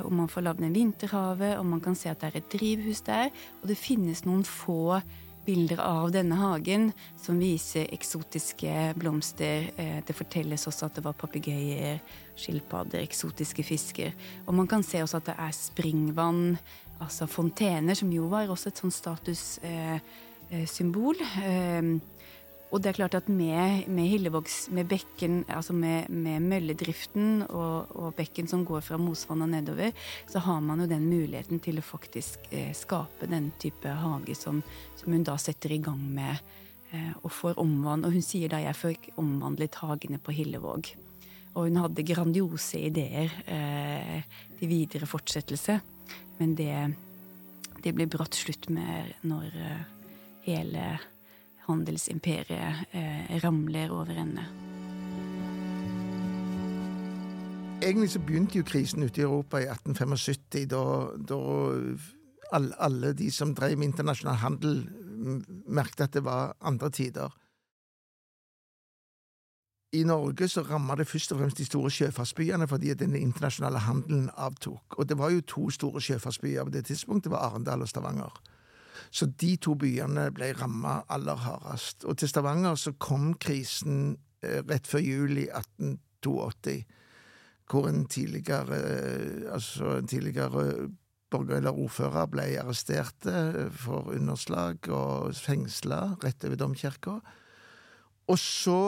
og 0.01 0.13
man 0.15 0.31
får 0.31 0.45
lagd 0.47 0.63
en 0.63 0.73
vinterhave, 0.73 1.51
og 1.59 1.67
man 1.67 1.83
kan 1.83 1.99
se 1.99 2.09
at 2.09 2.23
det 2.23 2.31
er 2.31 2.39
et 2.39 2.53
drivhus 2.55 3.03
der. 3.05 3.29
Og 3.61 3.69
det 3.69 3.77
finnes 3.77 4.23
noen 4.25 4.45
få 4.47 5.03
bilder 5.47 5.81
av 5.83 6.11
denne 6.15 6.37
hagen 6.39 6.93
som 7.21 7.39
viser 7.41 7.91
eksotiske 7.95 8.95
blomster. 8.99 9.71
Eh, 9.77 9.99
det 10.07 10.17
fortelles 10.17 10.67
også 10.69 10.87
at 10.87 10.95
det 10.99 11.05
var 11.07 11.19
papegøyer, 11.19 12.01
skilpadder, 12.39 13.03
eksotiske 13.03 13.63
fisker. 13.67 14.11
Og 14.47 14.55
man 14.55 14.69
kan 14.71 14.83
se 14.87 15.03
også 15.03 15.17
at 15.21 15.29
det 15.33 15.39
er 15.39 15.53
springvann, 15.57 16.59
altså 17.03 17.27
fontener, 17.31 17.95
som 17.99 18.13
jo 18.15 18.25
var 18.31 18.51
også 18.53 18.69
et 18.71 18.81
sånn 18.83 18.95
statussymbol. 18.95 21.17
Eh, 21.23 21.47
eh, 21.47 21.53
og 22.73 22.81
det 22.81 22.89
er 22.89 22.97
klart 22.97 23.15
at 23.19 23.29
med, 23.29 23.85
med 23.93 24.09
Hillevågs, 24.09 24.71
med 24.73 24.89
bekken, 24.89 25.43
altså 25.53 25.75
med, 25.77 26.09
med 26.09 26.41
mølledriften 26.41 27.43
og, 27.51 27.93
og, 27.93 28.15
bekken 28.17 28.49
som 28.49 28.65
går 28.65 28.81
fra 28.87 28.97
Mosvann 28.97 29.45
og 29.45 29.51
nedover, 29.53 29.93
så 30.31 30.41
har 30.47 30.63
man 30.65 30.81
jo 30.81 30.89
den 30.89 31.05
muligheten 31.05 31.61
til 31.61 31.83
å 31.83 31.85
faktisk 31.85 32.49
eh, 32.49 32.73
skape 32.77 33.29
den 33.29 33.51
type 33.61 33.93
hage 33.93 34.39
som, 34.39 34.63
som, 34.97 35.13
hun 35.13 35.29
da 35.29 35.37
setter 35.37 35.77
i 35.77 35.83
gang 35.85 36.01
med 36.01 36.33
eh, 36.97 37.13
og 37.21 37.29
får 37.43 37.61
omvandlet. 37.61 38.09
Og 38.09 38.17
hun 38.17 38.25
sier 38.25 38.49
da 38.49 38.63
jeg 38.65 38.81
fikk 38.81 39.13
omvandlet 39.21 39.77
hagene 39.85 40.17
på 40.17 40.33
Hillevåg. 40.41 40.95
Og 41.53 41.69
hun 41.69 41.77
hadde 41.77 42.09
grandiose 42.09 42.81
ideer 42.89 43.37
eh, 43.53 44.21
til 44.57 44.73
videre 44.73 45.05
fortsettelse, 45.05 45.77
men 46.41 46.57
det, 46.57 46.73
det 47.85 47.93
ble 47.93 48.09
brått 48.09 48.41
slutt 48.41 48.73
med 48.73 49.13
når 49.29 49.59
eh, 49.61 49.89
hele 50.49 50.95
handelsimperiet 51.67 52.87
eh, 52.93 53.37
ramler 53.45 53.91
over 53.91 54.19
ende. 54.23 54.47
Egentlig 57.83 58.11
så 58.11 58.21
begynte 58.23 58.59
jo 58.59 58.65
krisen 58.65 59.03
ute 59.03 59.21
i 59.21 59.25
Europa 59.25 59.59
i 59.59 59.67
1875, 59.67 60.67
da, 60.71 60.83
da 61.19 61.39
alle, 62.53 62.75
alle 62.79 63.13
de 63.19 63.31
som 63.31 63.55
drev 63.55 63.79
med 63.79 63.91
internasjonal 63.91 64.39
handel, 64.39 64.85
merket 65.67 66.07
at 66.07 66.15
det 66.15 66.25
var 66.25 66.55
andre 66.61 66.91
tider. 66.91 67.33
I 69.93 70.05
Norge 70.09 70.49
så 70.49 70.63
ramma 70.63 70.95
det 70.97 71.07
først 71.07 71.33
og 71.33 71.39
fremst 71.39 71.59
de 71.59 71.67
store 71.69 71.91
sjøfartsbyene 71.93 72.69
fordi 72.69 72.95
den 72.95 73.17
internasjonale 73.17 73.79
handelen 73.79 74.31
avtok. 74.37 74.97
Og 74.99 75.09
det 75.09 75.19
var 75.19 75.31
jo 75.31 75.41
to 75.41 75.71
store 75.71 76.01
sjøfartsbyer 76.01 76.65
på 76.65 76.71
det 76.71 76.85
tidspunktet, 76.85 77.25
det 77.25 77.35
var 77.35 77.51
Arendal 77.51 77.83
og 77.83 77.89
Stavanger. 77.89 78.41
Så 79.13 79.29
de 79.41 79.57
to 79.61 79.75
byene 79.77 80.31
ble 80.33 80.53
ramma 80.57 81.03
aller 81.13 81.37
hardest. 81.45 82.07
Og 82.09 82.17
til 82.19 82.31
Stavanger 82.31 82.79
så 82.81 82.95
kom 82.97 83.35
krisen 83.41 84.17
eh, 84.41 84.63
rett 84.65 84.89
før 84.89 85.05
juli 85.05 85.45
1882, 85.51 86.79
hvor 87.69 87.89
en 87.91 88.07
tidligere, 88.09 88.81
eh, 88.81 89.53
altså 89.53 89.99
en 89.99 90.09
tidligere 90.09 90.89
borger 91.33 91.61
eller 91.61 91.77
ordfører 91.85 92.29
ble 92.29 92.49
arrestert 92.61 93.25
for 93.81 94.11
underslag 94.13 94.89
og 94.93 95.33
fengsla 95.37 96.03
rett 96.25 96.45
over 96.45 96.61
domkirka. 96.61 97.15
Og 98.29 98.39
så 98.39 98.81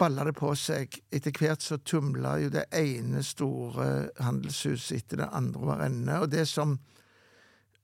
balla 0.00 0.24
det 0.24 0.36
på 0.38 0.52
seg. 0.58 0.96
Etter 1.12 1.34
hvert 1.36 1.64
så 1.64 1.78
tumla 1.84 2.36
jo 2.42 2.52
det 2.52 2.66
ene 2.76 3.22
store 3.26 4.10
handelshuset 4.20 5.02
etter 5.02 5.22
det 5.22 5.28
andre 5.36 5.64
over 5.64 5.84
ende. 5.84 6.18
Og 6.22 6.30
det 6.32 6.46
som 6.48 6.78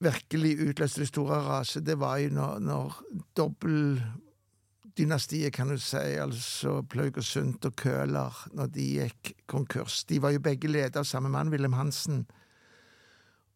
virkelig 0.03 0.69
utløste 0.69 1.01
det 1.01 1.09
store 1.09 1.41
raset, 1.47 1.87
det 1.87 2.01
var 2.01 2.17
jo 2.21 2.29
når, 2.37 2.59
når 2.59 3.03
dobbeltdynastiet, 3.37 5.53
kan 5.53 5.69
du 5.69 5.79
si, 5.81 5.97
altså 5.97 6.83
Plaugersund 6.83 7.65
og 7.65 7.77
Køhler, 7.77 8.49
når 8.53 8.67
de 8.67 9.01
gikk 9.01 9.33
konkurs. 9.47 10.05
De 10.05 10.23
var 10.23 10.31
jo 10.37 10.41
begge 10.41 10.69
ledet 10.69 10.97
av 10.97 11.05
samme 11.05 11.29
mann, 11.33 11.49
Wilhelm 11.53 11.79
Hansen. 11.79 12.27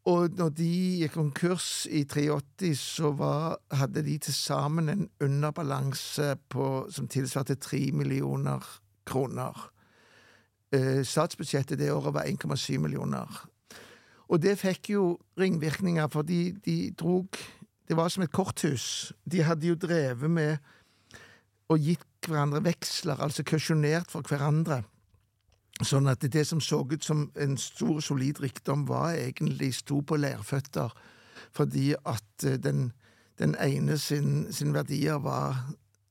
Og 0.09 0.31
når 0.39 0.49
de 0.57 0.71
gikk 1.03 1.19
konkurs 1.19 1.87
i 1.91 2.05
83, 2.09 2.79
så 2.79 3.11
var, 3.13 3.59
hadde 3.73 4.03
de 4.07 4.17
til 4.19 4.35
sammen 4.35 4.89
en 4.89 5.09
underbalanse 5.21 6.37
på, 6.49 6.87
som 6.91 7.09
tilsvarte 7.09 7.55
tre 7.61 7.91
millioner 7.93 8.65
kroner. 9.07 9.71
Eh, 10.73 11.03
statsbudsjettet 11.05 11.79
det 11.79 11.93
året 11.93 12.15
var 12.15 12.31
1,7 12.31 12.79
millioner. 12.79 13.45
Og 14.31 14.39
det 14.43 14.59
fikk 14.61 14.93
jo 14.95 15.05
ringvirkninger, 15.41 16.07
fordi 16.13 16.53
de 16.65 16.77
drog 16.99 17.29
Det 17.91 17.97
var 17.99 18.09
som 18.09 18.23
et 18.23 18.31
korthus. 18.31 19.13
De 19.27 19.43
hadde 19.43 19.67
jo 19.67 19.75
drevet 19.75 20.31
med 20.31 20.59
og 21.71 21.79
gitt 21.83 22.29
hverandre 22.29 22.61
veksler, 22.63 23.19
altså 23.19 23.43
kausjonert 23.43 24.13
for 24.13 24.23
hverandre. 24.23 24.85
Sånn 25.87 26.11
at 26.11 26.23
det 26.23 26.45
som 26.47 26.61
så 26.61 26.83
ut 26.85 27.05
som 27.05 27.29
en 27.41 27.57
stor, 27.59 28.01
solid 28.05 28.41
rikdom, 28.43 28.85
var 28.89 29.15
egentlig 29.17 29.73
sto 29.79 30.03
på 30.05 30.19
lærføtter, 30.21 30.93
fordi 31.57 31.95
at 32.05 32.45
eh, 32.45 32.59
den, 32.61 32.91
den 33.41 33.57
ene 33.59 33.99
sin, 33.99 34.53
sin, 34.53 34.75
verdier 34.77 35.23
var 35.25 35.57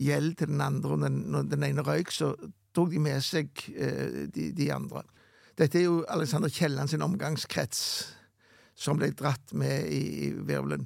gjeld 0.02 0.40
til 0.40 0.50
den 0.52 0.62
andre, 0.62 0.96
og 0.96 1.00
når 1.06 1.52
den 1.52 1.68
ene 1.68 1.86
røyk, 1.86 2.12
så 2.12 2.34
tok 2.74 2.90
de 2.92 3.04
med 3.04 3.22
seg 3.24 3.52
eh, 3.76 4.26
de, 4.34 4.50
de, 4.58 4.72
andre. 4.74 5.04
Dette 5.60 5.82
er 5.82 5.90
jo 5.90 6.04
Alexander 6.08 6.50
Kielland 6.50 6.88
sin 6.88 7.04
omgangskrets 7.04 7.82
som 8.80 8.96
ble 9.00 9.10
dratt 9.12 9.52
med 9.60 9.90
i, 9.92 10.30
virvelen. 10.32 10.86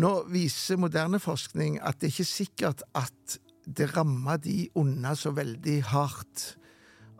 Nå 0.00 0.12
viser 0.32 0.80
moderne 0.80 1.20
forskning 1.20 1.76
at 1.84 1.98
det 2.00 2.08
er 2.08 2.14
ikke 2.14 2.30
sikkert 2.30 2.84
at 2.96 3.38
det 3.64 3.90
ramma 3.92 4.38
de 4.40 4.70
unna 4.80 5.12
så 5.16 5.34
veldig 5.36 5.82
hardt. 5.90 6.54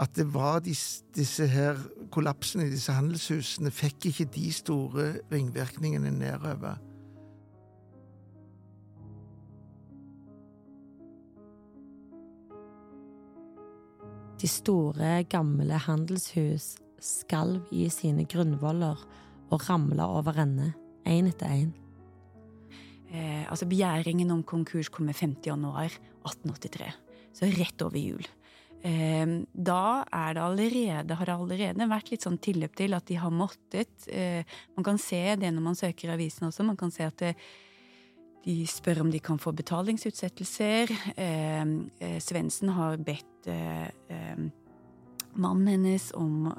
At 0.00 0.16
det 0.16 0.26
var 0.32 0.62
disse, 0.64 1.04
disse 1.14 1.46
her 1.46 1.76
kollapsene 2.12 2.66
i 2.66 2.72
disse 2.72 2.92
handelshusene, 2.96 3.70
fikk 3.70 4.08
ikke 4.08 4.26
de 4.34 4.48
store 4.52 5.10
ringvirkningene 5.32 6.10
nedover. 6.10 6.80
De 14.40 14.48
store, 14.50 15.20
gamle 15.30 15.78
handelshus 15.84 16.74
skalv 17.02 17.72
i 17.74 17.88
sine 17.92 18.26
grunnvoller 18.28 19.00
og 19.52 19.66
ramla 19.68 20.06
over 20.18 20.38
ende, 20.44 20.72
én 21.06 21.28
etter 21.30 21.52
én. 21.52 21.72
Eh, 23.14 23.44
altså 23.46 23.68
Begjæringen 23.70 24.30
om 24.34 24.42
konkurs 24.42 24.90
kom 24.90 25.06
med 25.06 25.16
50. 25.16 25.46
januar 25.46 25.92
1883, 26.24 26.88
så 27.34 27.50
rett 27.58 27.84
over 27.84 28.00
jul. 28.00 28.24
Eh, 28.84 29.26
da 29.52 30.04
det 30.34 30.42
allerede, 30.42 31.14
har 31.16 31.26
det 31.26 31.34
allerede 31.34 31.86
vært 31.88 32.10
litt 32.12 32.24
sånn 32.26 32.40
tilløp 32.42 32.74
til 32.76 32.96
at 32.96 33.06
de 33.08 33.16
har 33.16 33.32
måttet 33.32 34.08
eh, 34.12 34.44
Man 34.76 34.84
kan 34.84 34.98
se 35.00 35.22
det 35.40 35.52
når 35.54 35.64
man 35.64 35.78
søker 35.78 36.12
avisen 36.12 36.50
også. 36.50 36.66
Man 36.66 36.76
kan 36.76 36.92
se 36.92 37.06
at 37.06 37.16
det, 37.22 37.32
de 38.44 38.58
spør 38.68 39.00
om 39.06 39.12
de 39.12 39.22
kan 39.24 39.40
få 39.40 39.54
betalingsutsettelser. 39.56 40.92
Eh, 41.16 41.62
eh 41.64 42.18
Svendsen 42.20 42.74
har 42.76 42.98
bedt 43.00 43.48
eh, 43.48 43.88
eh, 43.88 44.44
mannen 45.40 45.70
hennes 45.72 46.10
om, 46.18 46.50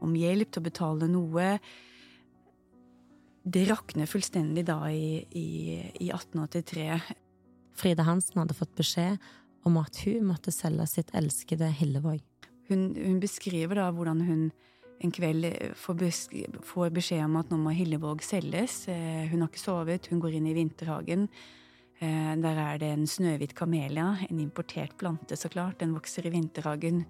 om, 0.00 0.16
hjelp 0.16 0.52
til 0.52 0.62
å 0.62 0.68
betale 0.68 1.08
noe 1.10 1.46
det 3.42 3.64
rakner 3.66 4.06
fullstendig 4.06 4.64
da 4.68 4.78
i, 4.90 5.22
i, 5.34 5.46
i 5.98 6.10
1883. 6.14 6.98
Frida 7.78 8.04
Hansen 8.06 8.38
hadde 8.42 8.54
fått 8.54 8.74
beskjed 8.78 9.18
om 9.66 9.78
at 9.80 10.02
hun 10.06 10.28
måtte 10.28 10.54
selge 10.54 10.86
sitt 10.90 11.10
elskede 11.16 11.70
Hillevåg. 11.74 12.20
Hun, 12.70 12.92
hun 12.96 13.18
beskriver 13.22 13.80
da 13.80 13.88
hvordan 13.94 14.22
hun 14.26 14.44
en 15.02 15.10
kveld 15.10 15.48
får, 15.78 16.04
får 16.66 16.92
beskjed 16.94 17.24
om 17.24 17.40
at 17.40 17.50
nå 17.50 17.58
må 17.58 17.74
Hillevåg 17.74 18.22
selges. 18.22 18.84
Eh, 18.90 19.26
hun 19.32 19.42
har 19.42 19.50
ikke 19.50 19.62
sovet, 19.62 20.06
hun 20.12 20.22
går 20.22 20.38
inn 20.38 20.46
i 20.50 20.54
vinterhagen. 20.56 21.26
Eh, 21.98 22.32
der 22.42 22.60
er 22.68 22.78
det 22.78 22.92
en 22.94 23.08
snøhvit 23.10 23.54
kamelia, 23.58 24.12
en 24.28 24.42
importert 24.42 24.94
plante, 24.98 25.38
så 25.38 25.50
klart. 25.50 25.80
Den 25.82 25.96
vokser 25.96 26.26
i 26.26 26.34
vinterhagen. 26.34 27.04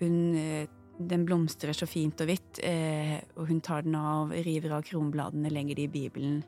Hun 0.00 0.36
eh, 0.38 0.68
den 0.98 1.24
blomstrer 1.28 1.76
så 1.76 1.86
fint 1.86 2.18
og 2.22 2.26
hvitt, 2.30 2.58
eh, 2.66 3.18
og 3.38 3.46
hun 3.50 3.60
tar 3.62 3.84
den 3.86 3.94
av, 3.98 4.32
river 4.32 4.74
av 4.78 4.86
kronbladene, 4.86 5.52
legger 5.52 5.78
de 5.78 5.84
i 5.86 5.92
Bibelen, 5.92 6.40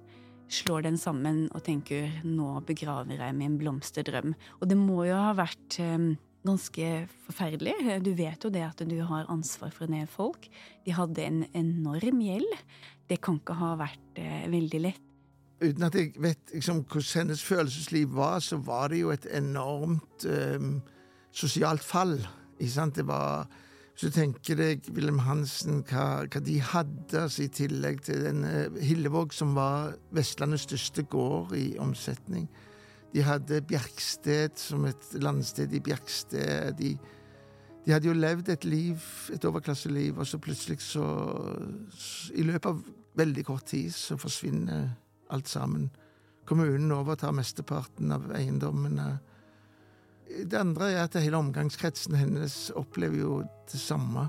slår 0.51 0.89
den 0.89 0.99
sammen 0.99 1.45
og 1.55 1.63
tenker 1.63 2.11
'nå 2.25 2.65
begraver 2.67 3.23
jeg 3.23 3.37
min 3.39 3.59
blomsterdrøm'. 3.59 4.35
Og 4.61 4.69
det 4.69 4.77
må 4.77 5.07
jo 5.07 5.15
ha 5.15 5.33
vært 5.39 5.79
eh, 5.79 6.17
ganske 6.45 7.07
forferdelig. 7.29 8.03
Du 8.03 8.15
vet 8.15 8.43
jo 8.43 8.51
det 8.51 8.65
at 8.67 8.83
du 8.83 8.99
har 9.05 9.31
ansvar 9.31 9.71
for 9.71 9.87
en 9.87 10.01
del 10.01 10.09
folk. 10.09 10.49
De 10.85 10.91
hadde 10.91 11.23
en 11.23 11.45
enorm 11.55 12.19
gjeld. 12.19 12.59
Det 13.07 13.21
kan 13.21 13.39
ikke 13.39 13.55
ha 13.55 13.77
vært 13.77 14.19
veldig 14.51 14.81
lett. 14.81 15.11
Uten 15.61 15.85
at 15.85 15.97
jeg 15.97 16.15
vet 16.17 16.55
liksom, 16.55 16.85
hvordan 16.89 17.21
hennes 17.21 17.43
følelsesliv 17.45 18.15
var, 18.17 18.41
så 18.41 18.57
var 18.57 18.89
det 18.89 19.03
jo 19.03 19.11
et 19.13 19.27
enormt 19.37 20.25
eh, 20.25 20.69
sosialt 21.37 21.85
fall. 21.85 22.17
Ikke 22.61 22.75
sant? 22.77 23.01
Det 23.01 23.07
var 23.09 23.49
hvis 24.01 24.15
du 24.15 24.17
tenker 24.17 24.57
deg 24.57 24.87
Wilhelm 24.97 25.19
Hansen, 25.27 25.83
hva, 25.91 26.23
hva 26.25 26.41
de 26.41 26.55
hadde 26.65 27.19
altså, 27.21 27.43
i 27.45 27.53
tillegg 27.53 27.99
til 28.07 28.23
den 28.25 28.47
Hillevåg, 28.81 29.35
som 29.37 29.53
var 29.53 29.91
Vestlandets 30.17 30.65
største 30.65 31.05
gård 31.05 31.53
i 31.59 31.75
omsetning. 31.83 32.47
De 33.13 33.21
hadde 33.27 33.61
Bjerksted 33.69 34.57
som 34.57 34.87
et 34.89 35.11
landsted 35.21 35.75
i 35.77 35.83
Bjerksted. 35.85 36.79
De, 36.79 36.95
de 37.85 37.93
hadde 37.93 38.09
jo 38.09 38.17
levd 38.17 38.49
et 38.55 38.65
liv, 38.65 39.05
et 39.35 39.45
overklasseliv, 39.45 40.17
og 40.17 40.29
så 40.31 40.41
plutselig 40.41 40.81
så 40.85 41.05
I 42.33 42.47
løpet 42.47 42.71
av 42.71 42.81
veldig 43.21 43.45
kort 43.51 43.69
tid 43.75 43.93
så 43.93 44.17
forsvinner 44.17 44.95
alt 45.35 45.51
sammen. 45.51 45.91
Kommunen 46.49 46.93
overtar 46.95 47.37
mesteparten 47.37 48.17
av 48.17 48.31
eiendommene. 48.33 49.19
Det 50.31 50.59
andre 50.59 50.93
er 50.93 51.05
at 51.05 51.17
hele 51.19 51.41
omgangskretsen 51.41 52.15
hennes 52.15 52.71
opplever 52.79 53.19
jo 53.19 53.41
det 53.71 53.81
samme. 53.81 54.29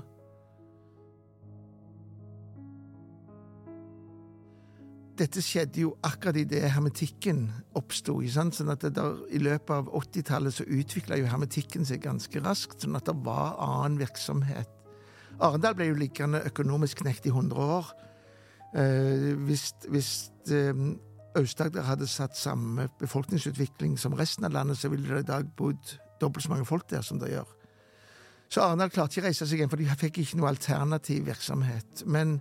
Dette 5.20 5.42
skjedde 5.44 5.84
jo 5.84 5.92
akkurat 6.02 6.40
idet 6.40 6.64
hermetikken 6.72 7.44
oppsto. 7.78 8.16
Sånn 8.32 8.50
I 8.50 9.40
løpet 9.42 9.74
av 9.76 9.90
80-tallet 9.92 10.56
så 10.56 10.66
utvikla 10.66 11.20
jo 11.20 11.28
hermetikken 11.30 11.86
seg 11.86 12.02
ganske 12.02 12.42
raskt, 12.42 12.80
sånn 12.82 12.96
at 12.98 13.06
det 13.06 13.14
var 13.22 13.60
annen 13.62 14.00
virksomhet. 14.00 14.70
Arendal 15.42 15.76
ble 15.76 15.90
jo 15.90 16.00
liggende 16.00 16.42
økonomisk 16.48 17.04
knekt 17.04 17.28
i 17.28 17.34
100 17.34 17.68
år. 17.76 17.92
Eh, 18.72 19.32
hvis, 19.46 19.68
hvis 19.92 20.12
eh, 20.50 20.72
Aust-Agder 21.38 21.86
hadde 21.86 22.06
satt 22.10 22.36
samme 22.36 22.88
befolkningsutvikling 23.00 23.96
som 24.00 24.14
resten 24.18 24.44
av 24.44 24.52
landet, 24.52 24.78
så 24.78 24.90
ville 24.92 25.08
det 25.08 25.24
i 25.24 25.30
dag 25.30 25.48
bodd 25.56 25.96
dobbelt 26.20 26.44
så 26.44 26.52
mange 26.52 26.68
folk 26.68 26.90
der 26.90 27.02
som 27.02 27.20
det 27.20 27.32
gjør. 27.32 27.48
Så 28.52 28.60
Arendal 28.60 28.92
klarte 28.92 29.16
ikke 29.16 29.24
å 29.24 29.30
reise 29.30 29.46
seg 29.48 29.62
igjen, 29.62 29.70
for 29.72 29.80
de 29.80 29.88
fikk 29.96 30.20
ikke 30.20 30.36
noe 30.36 30.50
alternativ 30.52 31.24
virksomhet. 31.24 32.02
Men, 32.04 32.36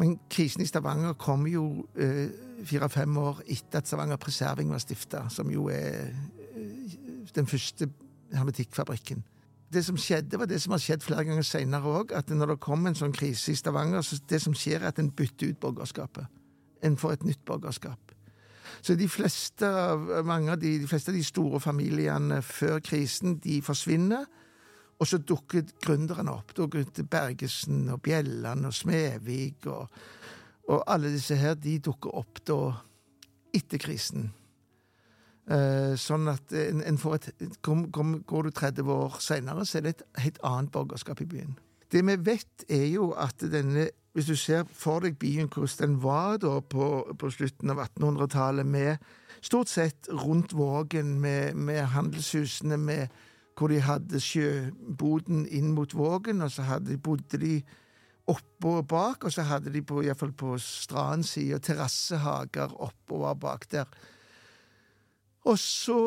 men 0.00 0.16
krisen 0.30 0.64
i 0.64 0.66
Stavanger 0.66 1.14
kom 1.20 1.46
jo 1.46 1.86
eh, 1.94 2.26
fire-fem 2.66 3.20
år 3.22 3.44
etter 3.46 3.78
at 3.78 3.90
Stavanger 3.90 4.18
Preserving 4.18 4.72
var 4.74 4.82
stifta, 4.82 5.28
som 5.30 5.50
jo 5.54 5.68
er 5.70 6.10
eh, 6.10 6.96
den 7.36 7.46
første 7.46 7.86
hermetikkfabrikken. 8.34 9.22
Det 9.70 9.84
som 9.84 10.00
skjedde, 10.00 10.40
var 10.40 10.48
det 10.50 10.58
som 10.64 10.72
har 10.74 10.82
skjedd 10.82 11.04
flere 11.04 11.26
ganger 11.28 11.46
seinere 11.46 11.94
òg, 12.00 12.12
at 12.16 12.32
når 12.32 12.54
det 12.54 12.60
kom 12.64 12.88
en 12.88 12.98
sånn 12.98 13.14
krise 13.14 13.52
i 13.52 13.58
Stavanger, 13.60 14.02
så 14.02 14.18
det 14.26 14.40
som 14.42 14.56
skjer, 14.56 14.80
er 14.80 14.90
at 14.90 14.98
en 14.98 15.12
bytter 15.12 15.52
ut 15.52 15.60
borgerskapet. 15.62 16.26
En 16.82 16.98
får 16.98 17.18
et 17.18 17.30
nytt 17.30 17.44
borgerskap. 17.46 18.07
Så 18.82 18.94
de 18.98 19.08
fleste, 19.10 19.68
mange 20.26 20.52
av 20.54 20.60
de, 20.62 20.76
de 20.82 20.88
fleste 20.88 21.12
av 21.12 21.18
de 21.18 21.24
store 21.26 21.60
familiene 21.60 22.40
før 22.46 22.78
krisen, 22.84 23.38
de 23.42 23.60
forsvinner. 23.64 24.26
Og 24.98 25.06
så 25.06 25.20
dukket 25.22 25.76
gründerne 25.84 26.32
opp. 26.34 26.54
Dukket 26.56 27.04
Bergesen 27.10 27.86
og 27.94 28.02
Bjelland 28.02 28.66
og 28.66 28.74
Smevik 28.74 29.68
og, 29.70 29.86
og, 30.68 30.82
alle 30.90 31.12
disse 31.14 31.38
her, 31.38 31.54
de 31.54 31.78
dukker 31.82 32.16
opp 32.18 32.42
da 32.48 32.58
etter 33.54 33.80
krisen. 33.82 34.32
Eh, 35.48 35.94
sånn 35.96 36.28
at 36.28 36.52
en, 36.52 36.82
en 36.84 36.98
et 37.14 37.30
kom, 37.64 37.86
kom, 37.94 38.18
Går 38.28 38.48
du 38.48 38.50
30 38.52 38.90
år 38.92 39.16
seinere, 39.24 39.64
så 39.64 39.78
er 39.78 39.86
det 39.86 39.94
et 39.96 40.04
helt 40.24 40.42
annet 40.44 40.74
borgerskap 40.74 41.22
i 41.24 41.30
byen. 41.30 41.56
Det 41.88 42.02
vi 42.04 42.18
vet, 42.20 42.66
er 42.68 42.84
jo 42.90 43.12
at 43.16 43.40
denne 43.40 43.88
hvis 44.18 44.26
du 44.26 44.34
ser 44.34 44.64
for 44.74 44.98
deg 45.04 45.14
byen 45.22 45.46
hvordan 45.46 45.92
den 45.92 45.98
var 46.02 46.40
da 46.42 46.56
på, 46.58 46.86
på 47.14 47.28
slutten 47.30 47.70
av 47.70 47.84
1800-tallet, 47.84 48.66
med 48.66 49.04
stort 49.38 49.70
sett 49.70 50.08
rundt 50.10 50.56
Vågen, 50.58 51.20
med, 51.22 51.54
med 51.54 51.84
handelshusene, 51.94 52.80
med, 52.82 53.14
hvor 53.54 53.70
de 53.70 53.78
hadde 53.78 54.18
sjøboden 54.22 55.44
inn 55.54 55.70
mot 55.76 55.94
Vågen, 55.94 56.42
og 56.42 56.50
så 56.50 56.66
hadde, 56.66 56.98
bodde 56.98 57.38
de 57.38 57.60
oppå 58.28 58.74
og 58.80 58.88
bak, 58.90 59.22
og 59.22 59.36
så 59.36 59.46
hadde 59.46 59.70
de 59.70 59.84
på, 59.86 60.02
iallfall 60.02 60.34
på 60.34 60.56
strandsida 60.58 61.60
terrassehager 61.62 62.74
oppover 62.74 63.38
bak 63.38 63.70
der. 63.70 63.86
Og 65.46 65.62
så 65.62 66.00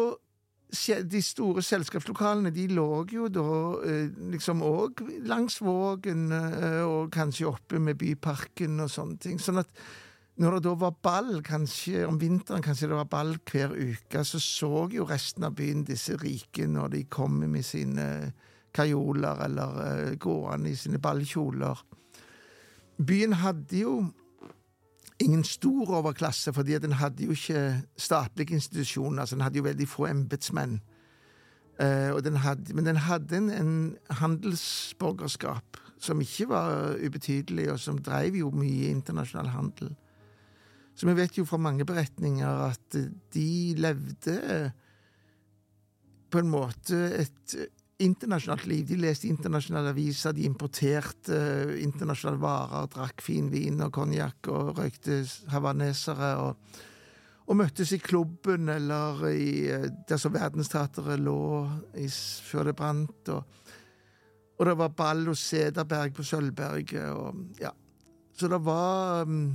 de 0.71 1.19
store 1.23 1.61
selskapslokalene 1.65 2.51
de 2.55 2.67
lå 2.71 3.03
jo 3.11 3.27
da 3.27 3.47
eh, 3.83 4.07
liksom 4.31 4.61
òg 4.63 5.03
langs 5.27 5.59
Vågen, 5.59 6.29
eh, 6.31 6.83
og 6.85 7.11
kanskje 7.11 7.49
oppe 7.49 7.79
med 7.79 7.99
Byparken 7.99 8.79
og 8.79 8.91
sånne 8.91 9.19
ting. 9.19 9.41
Sånn 9.41 9.59
at 9.59 9.71
når 10.41 10.57
det 10.57 10.63
da 10.69 10.75
var 10.79 10.95
ball, 11.03 11.41
kanskje 11.43 12.05
om 12.07 12.17
vinteren 12.21 12.63
kanskje 12.63 12.87
det 12.89 12.97
var 13.01 13.09
ball 13.11 13.35
hver 13.51 13.75
uke, 13.75 14.23
så 14.25 14.39
så 14.39 14.87
jo 14.93 15.05
resten 15.09 15.45
av 15.45 15.57
byen 15.59 15.83
disse 15.85 16.15
rike 16.21 16.65
når 16.71 16.95
de 16.95 17.03
kom 17.11 17.41
med 17.43 17.67
sine 17.67 18.07
kajoler 18.73 19.43
eller 19.45 19.75
uh, 19.83 20.15
gående 20.15 20.71
i 20.71 20.79
sine 20.79 21.01
ballkjoler. 21.03 21.83
Byen 23.01 23.35
hadde 23.41 23.83
jo 23.83 23.95
ingen 25.21 25.43
stor 25.43 25.89
overklasse, 26.01 26.53
fordi 26.53 26.79
den 26.81 26.97
hadde 26.99 27.25
jo 27.25 27.35
ikke 27.35 27.81
statlige 27.97 28.53
institusjoner. 28.57 29.21
altså 29.21 29.35
Den 29.35 29.43
hadde 29.45 29.57
jo 29.57 29.63
veldig 29.63 29.87
få 29.87 30.07
embetsmenn. 30.09 30.81
Uh, 31.81 32.13
men 32.75 32.85
den 32.85 32.95
hadde 32.95 33.37
en, 33.37 33.49
en, 33.49 33.95
handelsborgerskap 34.09 35.77
som 36.01 36.21
ikke 36.21 36.49
var 36.49 36.95
ubetydelig, 37.05 37.71
og 37.71 37.79
som 37.79 37.97
drev 37.97 38.35
jo 38.35 38.51
mye 38.53 38.89
internasjonal 38.89 39.47
handel. 39.47 39.95
Så 40.95 41.07
vi 41.07 41.15
vet 41.17 41.37
jo 41.37 41.45
fra 41.45 41.57
mange 41.57 41.85
beretninger 41.85 42.65
at 42.67 42.97
de 43.33 43.73
levde 43.77 44.71
på 46.31 46.39
en 46.39 46.49
måte 46.51 46.97
et 47.21 47.55
internasjonalt 48.01 48.67
liv. 48.69 48.85
De 48.89 48.99
leste 48.99 49.29
internasjonale 49.29 49.93
aviser, 49.93 50.35
de 50.35 50.45
importerte 50.47 51.41
internasjonale 51.81 52.41
varer, 52.41 52.87
drakk 52.93 53.23
fin 53.25 53.49
vin 53.53 53.81
og 53.85 53.93
konjakk 53.95 54.51
og 54.53 54.79
røykte 54.79 55.23
havanesere. 55.53 56.35
og 56.45 56.87
og 57.51 57.57
møttes 57.59 57.89
i 57.91 57.99
klubben 57.99 58.69
eller 58.71 59.25
i, 59.27 59.67
der 60.07 60.19
som 60.21 60.31
Verdensteatret 60.31 61.19
lå 61.19 61.65
i, 61.99 62.07
før 62.07 62.69
det 62.69 62.75
brant. 62.79 63.31
Og, 63.33 63.41
og, 64.55 64.65
det 64.69 64.75
var 64.79 64.93
ball 64.95 65.25
hos 65.27 65.43
Sederberg 65.49 66.13
på 66.15 66.23
Sølvberget. 66.23 67.09
Og, 67.11 67.41
ja. 67.59 67.73
Så 68.37 68.47
det 68.47 68.61
var, 68.63 69.25
mm, 69.27 69.49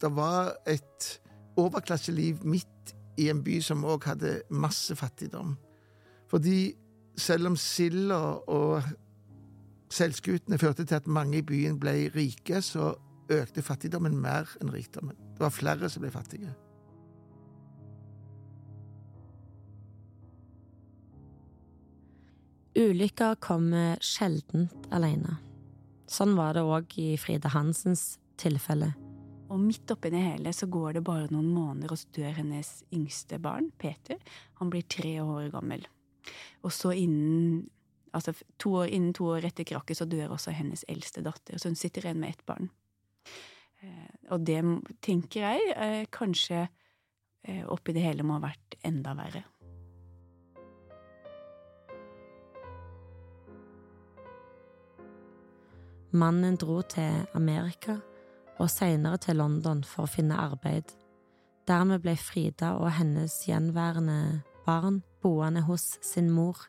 det 0.00 0.12
var 0.16 0.54
et 0.64 1.10
overklasseliv 1.60 2.40
midt 2.48 2.94
i 3.20 3.28
en 3.28 3.42
by 3.44 3.58
som 3.60 3.84
òg 3.84 4.08
hadde 4.08 4.38
masse 4.48 4.96
fattigdom. 4.96 5.52
Fordi 6.32 6.72
selv 7.18 7.52
om 7.52 7.56
silda 7.56 8.20
og 8.50 8.82
seilskutene 9.92 10.58
førte 10.60 10.86
til 10.86 10.98
at 10.98 11.08
mange 11.10 11.40
i 11.40 11.46
byen 11.46 11.78
ble 11.80 12.10
rike, 12.14 12.62
så 12.64 12.94
økte 13.32 13.64
fattigdommen 13.64 14.16
mer 14.18 14.48
enn 14.60 14.72
rikdommen. 14.72 15.16
Det 15.36 15.44
var 15.44 15.54
flere 15.54 15.90
som 15.92 16.04
ble 16.04 16.12
fattige. 16.12 16.52
Ulykker 22.72 23.36
kommer 23.44 23.98
sjeldent 24.00 24.88
alene. 24.96 25.36
Sånn 26.08 26.32
var 26.38 26.56
det 26.56 26.64
òg 26.64 26.94
i 27.00 27.10
Frida 27.20 27.50
Hansens 27.52 28.14
tilfelle. 28.40 28.94
Og 29.52 29.60
midt 29.60 29.90
oppi 29.92 30.08
det 30.12 30.22
hele 30.24 30.54
så 30.56 30.64
går 30.72 30.96
det 30.96 31.02
bare 31.04 31.28
noen 31.28 31.50
måneder, 31.52 31.92
og 31.92 32.00
så 32.00 32.08
dør 32.16 32.38
hennes 32.38 32.70
yngste 32.96 33.36
barn, 33.44 33.68
Peter. 33.76 34.16
Han 34.60 34.72
blir 34.72 34.88
tre 34.88 35.18
år 35.20 35.50
gammel. 35.52 35.84
Og 36.62 36.72
så 36.74 36.92
innen 36.96 37.70
altså 38.12 38.34
to 38.60 38.74
år, 38.82 38.90
innen 38.92 39.14
to 39.16 39.30
år 39.32 39.48
etter 39.48 39.66
krakket 39.68 39.98
så 39.98 40.06
dør 40.08 40.34
også 40.36 40.54
hennes 40.54 40.84
eldste 40.90 41.24
datter, 41.24 41.58
så 41.58 41.72
hun 41.72 41.78
sitter 41.78 42.06
igjen 42.06 42.20
med 42.20 42.34
ett 42.34 42.46
barn. 42.46 42.68
Eh, 43.82 44.12
og 44.34 44.44
det 44.46 44.60
tenker 45.04 45.46
jeg 45.46 45.72
eh, 45.74 46.04
kanskje 46.12 46.66
eh, 46.66 47.64
oppi 47.64 47.96
det 47.96 48.04
hele 48.04 48.26
må 48.26 48.38
ha 48.38 48.46
vært 48.50 48.76
enda 48.86 49.16
verre. 49.18 49.46
Mannen 56.12 56.58
dro 56.60 56.82
til 56.84 57.22
Amerika 57.32 57.96
og 58.60 58.68
senere 58.68 59.16
til 59.16 59.38
London 59.40 59.80
for 59.86 60.04
å 60.04 60.10
finne 60.12 60.36
arbeid. 60.36 60.92
Dermed 61.64 62.02
ble 62.04 62.12
Frida 62.20 62.74
og 62.76 62.90
hennes 62.98 63.38
gjenværende 63.48 64.42
barn 64.66 65.02
boende 65.22 65.64
hos 65.66 65.96
sin 66.04 66.30
mor. 66.32 66.68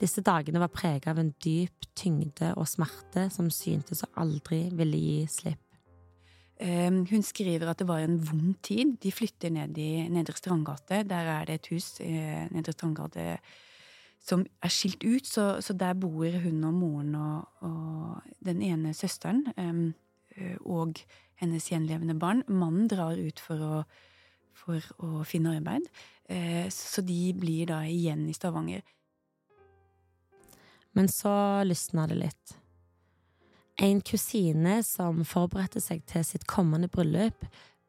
Disse 0.00 0.20
dagene 0.24 0.60
var 0.60 0.72
preget 0.72 1.08
av 1.08 1.20
en 1.20 1.32
dyp 1.42 1.86
tyngde 1.96 2.52
og 2.56 2.68
smerte 2.68 3.28
som 3.32 3.48
syntes 3.52 4.04
å 4.04 4.10
aldri 4.20 4.66
ville 4.76 5.00
gi 5.00 5.20
slipp. 5.30 5.62
Ehm, 6.56 7.04
hun 7.10 7.22
skriver 7.24 7.68
at 7.68 7.80
det 7.80 7.88
var 7.88 8.04
en 8.04 8.18
vond 8.20 8.56
tid. 8.64 8.96
De 9.02 9.12
flytter 9.12 9.52
ned 9.52 9.76
i 9.78 10.08
Nedre 10.08 10.36
Strandgate. 10.36 11.02
Der 11.08 11.32
er 11.38 11.48
det 11.48 11.60
et 11.60 11.70
hus 11.72 11.96
i 12.00 12.12
Nedre 12.52 12.72
Strandgate 12.72 13.38
som 14.26 14.42
er 14.64 14.72
skilt 14.72 15.04
ut, 15.04 15.26
så, 15.28 15.60
så, 15.62 15.74
der 15.76 15.94
bor 15.94 16.26
hun 16.42 16.64
og 16.66 16.74
moren 16.74 17.14
og, 17.14 17.44
og 17.62 18.32
den 18.42 18.62
ene 18.64 18.94
søsteren 18.96 19.44
um, 19.54 19.92
og 20.66 20.98
hennes 21.38 21.68
gjenlevende 21.70 22.16
barn. 22.18 22.42
Mannen 22.48 22.88
drar 22.90 23.20
ut 23.20 23.40
for 23.42 23.62
å, 23.62 23.76
for 24.56 24.82
å 25.04 25.24
finne 25.28 25.56
arbeid, 25.58 25.88
uh, 26.32 26.66
så 26.72 27.04
de 27.04 27.20
blir 27.36 27.68
da 27.70 27.82
igjen 27.86 28.26
i 28.30 28.36
Stavanger. 28.36 28.84
Men 30.96 31.10
så 31.12 31.62
lysna 31.68 32.06
det 32.08 32.16
litt. 32.22 32.56
En 33.76 34.00
kusine 34.00 34.78
som 34.86 35.20
forberedte 35.28 35.82
seg 35.84 36.00
til 36.08 36.24
sitt 36.24 36.46
kommende 36.48 36.88
bryllup, 36.88 37.44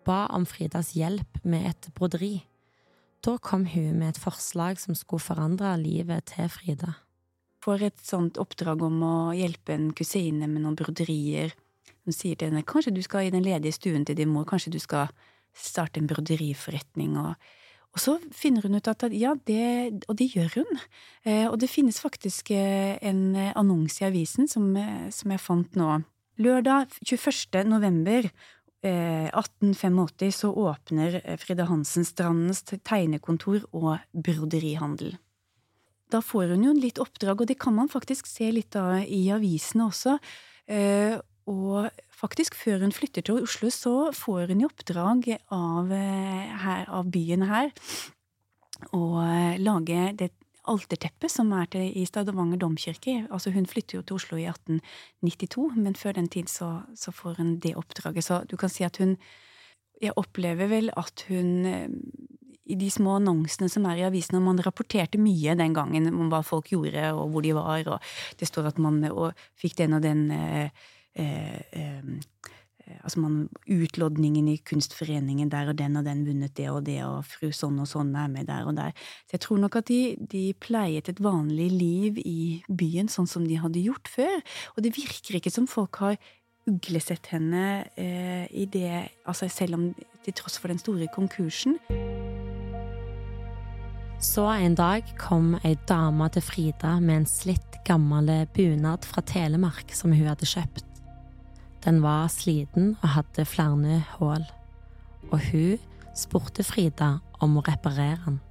ba 0.08 0.26
om 0.36 0.44
Fridas 0.48 0.92
hjelp 0.96 1.40
med 1.48 1.70
et 1.70 1.88
broderi. 1.96 2.42
Da 3.24 3.38
kom 3.44 3.66
hun 3.72 4.02
med 4.02 4.10
et 4.14 4.20
forslag 4.20 4.80
som 4.80 4.96
skulle 4.96 5.24
forandre 5.24 5.74
livet 5.80 6.28
til 6.34 6.52
Frida. 6.52 6.98
Får 7.64 7.88
et 7.88 8.04
sånt 8.04 8.38
oppdrag 8.40 8.84
om 8.84 9.00
å 9.04 9.16
hjelpe 9.36 9.74
en 9.76 9.90
kusine 9.96 10.48
med 10.48 10.66
noen 10.66 10.78
broderier. 10.80 11.56
Hun 12.06 12.16
sier 12.16 12.36
til 12.36 12.52
henne 12.52 12.68
kanskje 12.68 12.94
du 12.96 13.02
skal 13.04 13.28
i 13.28 13.34
den 13.34 13.44
ledige 13.48 13.76
stuen 13.76 14.06
til 14.08 14.20
din 14.20 14.32
mor, 14.32 14.46
kanskje 14.48 14.76
du 14.76 14.80
skal 14.84 15.10
starte 15.60 16.02
en 16.02 16.10
broderiforretning. 16.10 17.18
Og, 17.22 17.34
og 17.94 18.04
så 18.04 18.18
finner 18.36 18.68
hun 18.68 18.78
ut 18.78 18.90
at 18.92 19.08
ja, 19.16 19.36
det, 19.50 20.04
og 20.08 20.20
det 20.20 20.30
gjør 20.36 20.60
hun. 20.60 20.84
Eh, 21.26 21.48
og 21.48 21.60
det 21.62 21.72
finnes 21.72 22.02
faktisk 22.04 22.52
eh, 22.56 22.98
en 23.02 23.36
annonse 23.54 24.04
i 24.04 24.10
avisen 24.10 24.50
som, 24.52 24.70
eh, 24.78 25.10
som 25.14 25.34
jeg 25.34 25.44
fant 25.44 25.80
nå. 25.80 26.02
Lørdag 26.38 26.94
21. 27.02 27.66
november 27.66 28.30
1885 28.84 30.26
eh, 30.28 30.32
så 30.32 30.52
åpner 30.54 31.38
Frida 31.42 31.66
Hansen 31.66 32.06
Strandens 32.06 32.62
tegnekontor 32.64 33.66
og 33.74 33.98
broderihandel. 34.14 35.18
Da 36.08 36.22
får 36.24 36.54
hun 36.54 36.64
jo 36.64 36.76
litt 36.78 37.02
oppdrag, 37.04 37.42
og 37.42 37.50
det 37.50 37.58
kan 37.60 37.76
man 37.76 37.90
faktisk 37.92 38.30
se 38.30 38.48
litt 38.54 38.78
av 38.80 39.02
i 39.04 39.26
avisene 39.34 39.90
også. 39.90 40.16
Eh, 40.68 41.18
og 41.48 41.88
faktisk, 42.12 42.58
før 42.60 42.84
hun 42.84 42.92
flytter 42.92 43.24
til 43.24 43.44
Oslo, 43.46 43.70
så 43.72 43.96
får 44.16 44.52
hun 44.52 44.62
i 44.62 44.68
oppdrag 44.68 45.30
av, 45.54 45.94
her, 45.94 46.84
av 46.92 47.08
byen 47.14 47.48
her 47.48 47.72
å 48.94 49.24
lage 49.64 50.12
det 50.20 50.32
alterteppet 50.68 51.32
som 51.32 51.52
er 51.56 51.68
til, 51.72 51.88
i 51.96 52.06
Stavanger 52.08 52.60
domkirke. 52.62 53.22
Altså 53.32 53.54
Hun 53.56 53.68
flytter 53.70 54.00
jo 54.00 54.06
til 54.06 54.20
Oslo 54.20 54.40
i 54.40 54.48
1892, 54.50 55.68
men 55.78 55.96
før 55.96 56.18
den 56.20 56.30
tid 56.32 56.52
så, 56.52 56.82
så, 56.96 57.14
får 57.16 57.40
hun 57.42 57.58
det 57.64 57.78
oppdraget. 57.80 58.28
Så 58.28 58.42
du 58.50 58.58
kan 58.58 58.70
si 58.70 58.84
at 58.88 58.98
hun 58.98 59.18
Jeg 59.98 60.14
opplever 60.14 60.68
vel 60.70 60.92
at 60.94 61.24
hun 61.26 61.66
eh, 61.66 61.88
i 62.70 62.76
de 62.78 62.90
små 62.92 63.16
annonsene 63.18 63.66
som 63.66 63.88
er 63.90 63.98
i 63.98 64.04
avisene, 64.06 64.38
man 64.40 64.60
rapporterte 64.62 65.18
mye 65.18 65.56
den 65.58 65.74
gangen 65.74 66.06
om 66.12 66.30
hva 66.30 66.44
folk 66.46 66.70
gjorde 66.70 67.16
og 67.16 67.32
hvor 67.34 67.42
de 67.42 67.56
var, 67.58 67.88
og 67.90 68.38
det 68.38 68.46
står 68.46 68.68
at 68.70 68.78
man 68.78 69.02
fikk 69.58 69.80
den 69.80 69.98
og 69.98 70.04
den 70.06 70.30
eh, 70.30 70.68
eh, 70.68 70.70
eh 70.70 70.70
Eh, 70.70 70.97
altså 73.04 73.22
man, 73.24 73.36
utlodningen 73.72 74.48
i 74.52 74.58
Kunstforeningen, 74.68 75.50
der 75.52 75.72
og 75.72 75.78
den 75.80 76.00
og 76.00 76.06
den 76.08 76.24
vunnet 76.28 76.56
det 76.58 76.70
og 76.72 76.82
det, 76.88 77.00
og 77.06 77.26
fru 77.28 77.50
sånn 77.56 77.80
og 77.84 77.90
sånn 77.90 78.14
er 78.20 78.32
med 78.32 78.50
der 78.50 78.68
og 78.68 78.78
der. 78.78 78.96
Så 79.28 79.38
jeg 79.38 79.44
tror 79.46 79.62
nok 79.64 79.80
at 79.80 79.92
de, 79.92 80.02
de 80.20 80.44
pleiet 80.64 81.10
et 81.12 81.22
vanlig 81.24 81.70
liv 81.74 82.20
i 82.24 82.40
byen 82.68 83.12
sånn 83.12 83.30
som 83.30 83.48
de 83.48 83.60
hadde 83.62 83.84
gjort 83.84 84.12
før. 84.12 84.40
Og 84.76 84.84
det 84.86 84.96
virker 84.98 85.40
ikke 85.40 85.54
som 85.54 85.70
folk 85.70 86.02
har 86.04 86.20
uglesett 86.68 87.30
henne 87.32 87.88
eh, 87.96 88.44
i 88.52 88.66
det 88.68 88.90
Altså 89.24 89.48
selv 89.48 89.78
om 89.78 89.86
til 90.26 90.36
tross 90.36 90.58
for 90.60 90.72
den 90.72 90.82
store 90.82 91.08
konkursen. 91.14 91.78
Så 94.20 94.44
en 94.50 94.76
dag 94.76 95.08
kom 95.22 95.54
ei 95.62 95.78
dame 95.88 96.28
til 96.34 96.44
Frida 96.44 96.98
med 97.00 97.22
en 97.22 97.30
slitt 97.30 97.80
gammel 97.88 98.32
bunad 98.56 99.06
fra 99.08 99.24
Telemark 99.24 99.94
som 99.96 100.12
hun 100.12 100.28
hadde 100.28 100.50
kjøpt. 100.50 100.97
Den 101.88 102.02
var 102.04 102.28
sliten 102.28 102.98
og 103.00 103.14
hadde 103.14 103.46
flere 103.48 104.02
hull, 104.18 104.44
og 105.32 105.40
hun 105.40 105.78
spurte 106.20 106.66
Frida 106.68 107.14
om 107.40 107.56
å 107.56 107.64
reparere 107.64 108.20
den. 108.26 108.42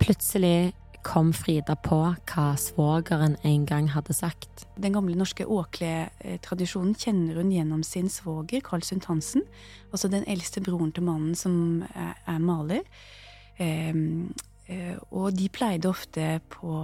Plutselig 0.00 0.72
kom 1.04 1.34
Frida 1.36 1.76
på 1.76 1.98
hva 2.30 2.46
svogeren 2.56 3.36
en 3.44 3.66
gang 3.68 3.90
hadde 3.92 4.16
sagt. 4.16 4.64
Den 4.80 4.96
gamle 4.96 5.18
norske 5.20 5.44
åkle-tradisjonen 5.44 6.96
kjenner 6.96 7.42
hun 7.42 7.52
gjennom 7.52 7.84
sin 7.84 8.08
svoger, 8.08 8.64
Karl 8.64 8.88
Sundt 8.88 9.10
Hansen, 9.12 9.44
altså 9.92 10.08
den 10.08 10.24
eldste 10.24 10.64
broren 10.64 10.96
til 10.96 11.04
mannen 11.04 11.36
som 11.36 11.84
er, 11.92 12.40
maler. 12.40 12.88
Ehm, 13.60 14.32
eh, 14.64 14.96
og 15.10 15.36
de 15.36 15.52
pleide 15.52 15.92
ofte 15.92 16.38
på, 16.48 16.80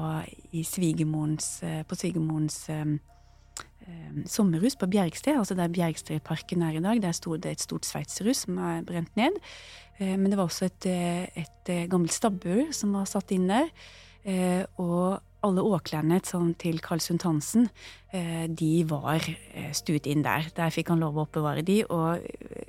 svigermorens, 0.52 1.62
eh, 1.64 1.84
på 1.88 1.96
svigermorens 1.96 2.66
ehm, 2.68 2.98
eh, 3.00 3.15
sommerhus 4.26 4.76
på 4.76 4.88
Bjergsted, 4.90 5.36
altså 5.38 5.56
der 5.58 5.72
Bjergstedparken 5.72 6.62
er 6.62 6.76
i 6.76 6.82
dag. 6.82 7.02
Der 7.02 7.12
sto 7.16 7.36
det 7.36 7.52
et 7.56 7.64
stort 7.64 7.86
sveitserhus 7.86 8.44
som 8.46 8.58
er 8.58 8.82
brent 8.86 9.12
ned. 9.18 9.38
Eh, 9.98 10.16
men 10.16 10.30
det 10.30 10.38
var 10.38 10.48
også 10.48 10.68
et, 10.70 10.86
eh, 10.86 11.28
et, 11.36 11.68
eh, 11.68 11.88
gammelt 11.88 12.12
stabbur 12.12 12.72
som 12.72 12.92
var 12.92 13.04
satt 13.04 13.30
inn 13.32 13.48
der. 13.48 13.70
Eh, 14.24 14.64
og 14.78 15.20
alle 15.46 15.62
åklærne 15.64 16.18
til 16.60 16.80
Karl 16.84 17.00
Sundt-Hansen, 17.02 17.68
eh, 18.12 18.46
de 18.48 18.84
var 18.88 19.22
eh, 19.22 19.72
stuet 19.76 20.06
inn 20.10 20.24
der. 20.24 20.48
Der 20.56 20.72
fikk 20.74 20.90
han 20.92 21.02
lov 21.02 21.16
å 21.16 21.24
oppbevare 21.24 21.64
de, 21.66 21.80
og 21.88 22.24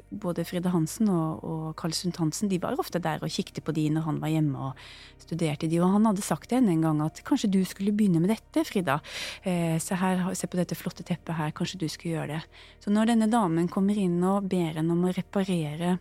både 0.09 0.45
Fride 0.47 0.71
Hansen 0.73 1.09
og, 1.11 1.43
og 1.43 1.65
Karl 1.79 1.95
Sundt-Hansen 1.97 2.51
de 2.51 2.59
var 2.63 2.77
ofte 2.79 3.01
der 3.03 3.23
og 3.23 3.33
kikket 3.33 3.63
på 3.65 3.75
de 3.75 3.87
når 3.93 4.05
han 4.07 4.21
var 4.23 4.33
hjemme 4.33 4.69
og 4.69 4.83
studerte 5.23 5.69
de. 5.69 5.81
Og 5.81 5.95
han 5.95 6.07
hadde 6.09 6.25
sagt 6.25 6.53
henne 6.55 6.73
en 6.73 6.85
gang 6.85 7.01
at 7.05 7.23
kanskje 7.27 7.51
du 7.53 7.59
skulle 7.67 7.95
begynne 7.95 8.21
med 8.23 8.31
dette, 8.33 8.65
Frida. 8.67 8.99
Se, 9.43 9.97
her, 9.97 10.23
se 10.37 10.49
på 10.49 10.59
dette 10.59 10.77
flotte 10.77 11.05
teppet 11.07 11.37
her, 11.37 11.55
kanskje 11.55 11.81
du 11.81 11.87
skulle 11.91 12.17
gjøre 12.17 12.37
det. 12.37 12.61
Så 12.83 12.93
når 12.93 13.13
denne 13.13 13.31
damen 13.31 13.69
kommer 13.71 13.97
inn 13.97 14.21
og 14.25 14.47
ber 14.51 14.79
henne 14.79 14.93
om 14.93 15.07
å 15.07 15.15
reparere 15.15 15.97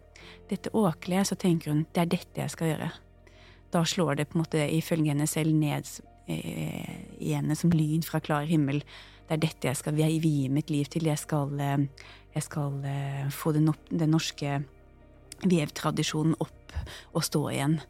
dette 0.51 0.73
åkleet, 0.77 1.29
så 1.29 1.39
tenker 1.39 1.75
hun 1.75 1.85
det 1.93 2.05
er 2.05 2.15
dette 2.19 2.45
jeg 2.45 2.55
skal 2.55 2.75
gjøre 2.75 2.93
da 3.77 3.85
slår 3.85 4.15
det 4.15 4.29
på 4.31 4.39
en 4.39 4.45
måte 4.45 4.67
ifølge 4.73 5.13
henne 5.13 5.27
selv 5.31 5.55
ned 5.57 5.85
eh, 5.85 6.16
i 6.27 7.33
henne 7.33 7.57
som 7.59 7.71
lyn 7.71 8.03
fra 8.03 8.21
klar 8.21 8.47
himmel. 8.49 8.83
Det 9.27 9.37
er 9.37 9.43
dette 9.43 9.71
jeg 9.71 9.79
skal 9.81 9.97
vie 9.99 10.51
mitt 10.53 10.71
liv 10.71 10.89
til. 10.91 11.09
Jeg 11.11 11.19
skal, 11.19 11.53
eh, 11.61 11.87
jeg 12.35 12.47
skal 12.47 12.81
eh, 12.87 13.29
få 13.31 13.53
den, 13.57 13.71
opp, 13.73 13.91
den 13.91 14.15
norske 14.15 14.61
vevtradisjonen 15.43 16.37
opp 16.41 16.77
og 17.13 17.25
stå 17.27 17.43
igjen. 17.51 17.81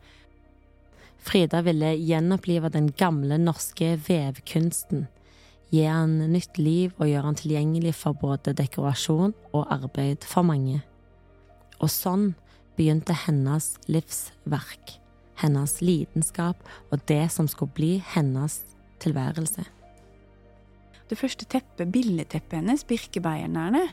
Frida 1.26 1.60
ville 1.66 1.96
gjenopplive 1.98 2.70
den 2.70 2.92
gamle 2.96 3.38
norske 3.42 3.96
vevkunsten. 4.06 5.08
Gi 5.74 5.82
han 5.82 6.20
nytt 6.30 6.60
liv 6.62 6.94
og 7.00 7.08
gjøre 7.10 7.26
han 7.26 7.38
tilgjengelig 7.40 7.96
for 7.98 8.14
både 8.14 8.54
dekorasjon 8.56 9.34
og 9.50 9.72
arbeid 9.74 10.24
for 10.24 10.46
mange. 10.46 10.84
Og 11.82 11.90
sånn 11.90 12.30
begynte 12.78 13.16
hennes 13.26 13.74
livsverk 13.90 15.00
hennes 15.42 15.80
lidenskap 15.82 16.60
og 16.90 17.02
det 17.10 17.26
som 17.34 17.48
skulle 17.50 17.74
bli 17.76 17.92
hennes 18.14 18.62
tilværelse. 19.02 19.66
Det 21.06 21.18
første 21.18 21.46
teppet, 21.46 21.92
billedteppet 21.94 22.58
hennes, 22.58 22.82
Birkebeinerne, 22.84 23.84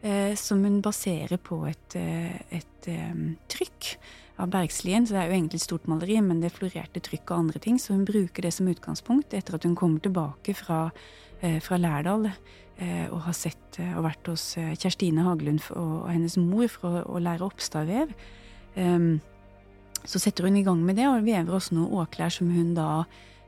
eh, 0.00 0.32
som 0.40 0.62
hun 0.64 0.80
baserer 0.82 1.36
på 1.36 1.66
et, 1.68 1.96
eh, 1.96 2.38
et 2.50 2.88
um, 2.88 3.34
trykk 3.52 3.96
av 4.40 4.50
Bergslien. 4.52 5.06
Så 5.06 5.14
det 5.14 5.22
er 5.22 5.30
jo 5.30 5.36
egentlig 5.36 5.60
et 5.60 5.66
stort 5.66 5.88
maleri, 5.90 6.18
men 6.24 6.40
det 6.42 6.54
florerte 6.54 7.02
trykk 7.04 7.30
og 7.30 7.38
andre 7.38 7.62
ting. 7.62 7.78
Så 7.78 7.96
hun 7.96 8.06
bruker 8.08 8.46
det 8.46 8.54
som 8.56 8.70
utgangspunkt 8.70 9.34
etter 9.36 9.58
at 9.58 9.66
hun 9.68 9.76
kommer 9.76 10.00
tilbake 10.00 10.54
fra, 10.56 10.90
eh, 11.40 11.60
fra 11.60 11.76
Lærdal 11.76 12.30
eh, 12.78 13.06
og 13.10 13.20
har 13.28 13.36
sett 13.36 13.78
eh, 13.78 13.96
og 13.96 14.06
vært 14.08 14.32
hos 14.32 14.54
Kjerstine 14.56 15.26
Hagelund 15.26 15.60
og, 15.70 16.06
og 16.06 16.10
hennes 16.12 16.38
mor 16.40 16.68
for 16.72 17.02
å, 17.02 17.04
å 17.16 17.22
lære 17.22 17.44
oppstavvev. 17.44 18.14
Um, 18.72 19.20
så 20.04 20.22
setter 20.22 20.48
hun 20.48 20.56
i 20.58 20.64
gang 20.66 20.80
med 20.84 20.98
det, 21.00 21.08
og 21.08 21.26
vever 21.26 21.58
også 21.58 21.76
noen 21.76 22.02
åklær 22.02 22.32
som 22.34 22.50
hun 22.52 22.72
da 22.76 23.04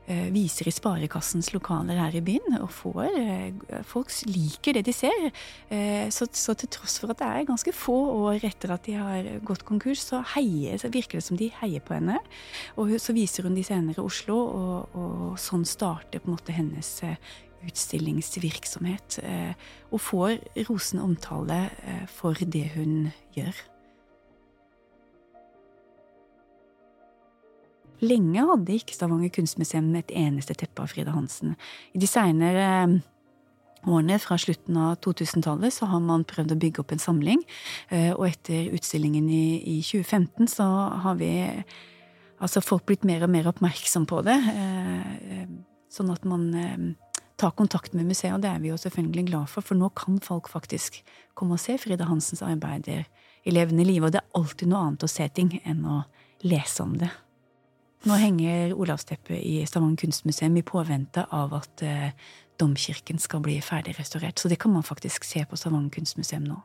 eh, 0.07 0.27
viser 0.33 0.69
i 0.69 0.73
Sparekassens 0.73 1.51
lokaler 1.53 1.99
her 1.99 2.15
i 2.17 2.23
byen. 2.25 2.57
Og 2.61 2.69
får, 2.73 3.17
eh, 3.19 3.81
folk 3.87 4.13
liker 4.29 4.77
det 4.77 4.85
de 4.87 4.95
ser. 4.95 5.29
Eh, 5.69 6.07
så, 6.13 6.27
så, 6.31 6.55
til 6.55 6.71
tross 6.77 6.97
for 7.01 7.13
at 7.13 7.21
det 7.21 7.29
er 7.29 7.49
ganske 7.49 7.75
få 7.75 7.97
år 8.29 8.45
etter 8.47 8.75
at 8.75 8.87
de 8.87 8.97
har 8.99 9.31
gått 9.45 9.65
konkurs, 9.67 10.05
så, 10.05 10.21
heier, 10.35 10.77
så 10.81 10.91
virker 10.93 11.19
det 11.19 11.27
som 11.27 11.39
de 11.39 11.51
heier 11.61 11.83
på 11.83 11.97
henne. 11.97 12.19
Og 12.79 12.95
så 13.01 13.15
viser 13.15 13.47
hun 13.47 13.57
de 13.57 13.65
senere 13.65 14.05
Oslo, 14.05 14.37
og, 14.45 14.99
og 14.99 15.41
sånn 15.41 15.67
starter 15.67 16.23
på 16.23 16.31
en 16.31 16.37
måte 16.37 16.55
hennes 16.55 16.95
eh, 17.05 17.19
utstillingsvirksomhet. 17.65 19.19
Eh, 19.23 19.53
og 19.91 20.01
får 20.01 20.37
rosende 20.69 21.05
omtale 21.05 21.63
eh, 21.85 22.03
for 22.11 22.37
det 22.39 22.69
hun 22.75 23.09
gjør. 23.35 23.74
Lenge 28.05 28.45
hadde 28.51 28.77
ikke 28.77 28.95
Stavanger 28.95 29.33
kunstmuseum 29.33 29.89
et 29.99 30.13
eneste 30.15 30.55
teppe 30.57 30.83
av 30.83 30.91
Frida 30.91 31.13
Hansen. 31.15 31.55
I 31.95 32.01
de 32.01 32.09
seinere 32.09 32.65
eh, 32.83 32.95
årene, 33.85 34.19
fra 34.21 34.37
slutten 34.41 34.77
av 34.81 34.95
2000-tallet, 35.05 35.73
så 35.73 35.89
har 35.91 36.01
man 36.03 36.25
prøvd 36.27 36.55
å 36.55 36.59
bygge 36.61 36.83
opp 36.83 36.95
en 36.95 37.01
samling. 37.01 37.43
Eh, 37.89 38.11
og 38.15 38.27
etter 38.29 38.71
utstillingen 38.75 39.29
i, 39.29 39.81
2015 39.85 40.51
så 40.55 40.67
har 41.05 41.19
vi 41.21 41.31
altså 42.43 42.63
folk 42.63 42.85
blitt 42.89 43.05
mer 43.07 43.23
og 43.25 43.31
mer 43.33 43.49
oppmerksom 43.51 44.07
på 44.09 44.21
det. 44.27 44.37
Eh, 44.53 45.43
sånn 45.93 46.11
at 46.11 46.25
man 46.27 46.49
tar 47.39 47.53
kontakt 47.55 47.93
med 47.95 48.07
museet, 48.07 48.33
og 48.35 48.41
det 48.43 48.51
er 48.51 48.61
vi 48.63 48.71
jo 48.71 48.79
selvfølgelig 48.79 49.27
glad 49.29 49.51
for, 49.51 49.65
for 49.65 49.79
nå 49.79 49.89
kan 49.95 50.19
folk 50.23 50.49
faktisk 50.51 51.01
komme 51.35 51.57
og 51.57 51.63
se 51.63 51.77
Frida 51.79 52.07
Hansens 52.07 52.43
arbeider 52.45 53.05
i 53.45 53.53
levende 53.53 53.85
live, 53.85 54.07
og 54.07 54.15
det 54.15 54.23
er 54.23 54.39
alltid 54.39 54.71
noe 54.71 54.81
annet 54.87 55.05
å 55.05 55.11
se 55.11 55.27
ting 55.35 55.51
enn 55.63 55.83
å 55.87 56.01
lese 56.47 56.83
om 56.83 56.95
det. 56.99 57.11
Nå 58.05 58.13
henger 58.21 58.75
Olavsteppet 58.77 59.39
i 59.41 59.63
Stavanger 59.65 60.03
kunstmuseum 60.03 60.57
i 60.59 60.61
påvente 60.65 61.23
av 61.33 61.55
at 61.57 61.81
eh, 61.81 62.11
domkirken 62.61 63.17
skal 63.19 63.41
bli 63.41 63.55
ferdig 63.65 63.95
restaurert. 63.97 64.37
Så 64.37 64.51
det 64.51 64.59
kan 64.61 64.75
man 64.75 64.85
faktisk 64.85 65.25
se 65.25 65.41
på 65.49 65.57
Stavanger 65.57 65.89
kunstmuseum 65.95 66.45
nå. 66.45 66.59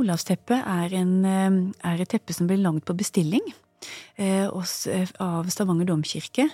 Olavsteppet 0.00 0.64
er, 0.64 0.94
eh, 0.96 1.58
er 1.92 2.00
et 2.00 2.08
teppe 2.08 2.32
som 2.32 2.48
ble 2.48 2.56
laget 2.62 2.88
på 2.88 2.96
bestilling 2.96 3.44
av 5.22 5.48
Stavanger 5.52 5.88
domkirke. 5.88 6.48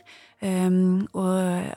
Um, 0.44 1.06
og 1.16 1.30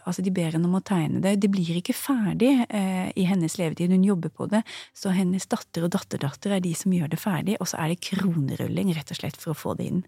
altså, 0.04 0.24
de 0.26 0.32
ber 0.34 0.52
henne 0.52 0.68
om 0.68 0.76
å 0.76 0.84
tegne 0.84 1.22
det. 1.24 1.38
Det 1.40 1.50
blir 1.54 1.78
ikke 1.80 1.96
ferdig 1.96 2.50
uh, 2.68 3.08
i 3.16 3.24
hennes 3.30 3.56
levetid. 3.60 3.94
Hun 3.94 4.04
jobber 4.04 4.34
på 4.34 4.50
det, 4.52 4.64
så 4.98 5.14
hennes 5.16 5.48
datter 5.48 5.86
og 5.88 5.94
datterdatter 5.96 6.58
er 6.58 6.64
de 6.66 6.74
som 6.76 6.96
gjør 6.96 7.14
det 7.14 7.22
ferdig. 7.22 7.56
Og 7.62 7.70
så 7.72 7.80
er 7.80 7.94
det 7.94 8.02
kronerulling, 8.10 8.92
rett 8.98 9.14
og 9.14 9.22
slett, 9.22 9.40
for 9.40 9.54
å 9.54 9.60
få 9.60 9.78
det 9.80 9.88
inn. 9.92 10.02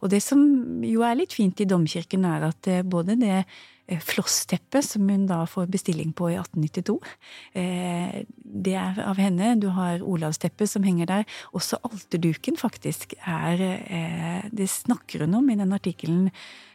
Og 0.00 0.10
det 0.14 0.22
som 0.24 0.42
jo 0.86 1.04
er 1.06 1.20
litt 1.20 1.36
fint 1.36 1.62
i 1.62 1.68
domkirken, 1.70 2.26
er 2.26 2.48
at 2.50 2.72
både 2.90 3.18
det 3.20 3.44
uh, 3.90 3.98
flossteppet 4.04 4.86
som 4.86 5.08
hun 5.10 5.26
da 5.30 5.42
får 5.50 5.68
bestilling 5.72 6.14
på 6.16 6.30
i 6.32 6.38
1892, 6.38 6.96
det 8.50 8.74
er 8.78 8.98
av 9.04 9.18
henne. 9.20 9.52
Du 9.60 9.68
har 9.74 10.02
Olavsteppet 10.06 10.70
som 10.70 10.84
henger 10.86 11.08
der. 11.10 11.28
Også 11.56 11.78
alterduken, 11.86 12.56
faktisk, 12.58 13.14
er 13.26 13.60
Det 14.50 14.68
snakker 14.70 15.26
hun 15.26 15.34
om 15.38 15.50
i 15.50 15.58
den 15.58 15.72
artikkelen 15.72 16.30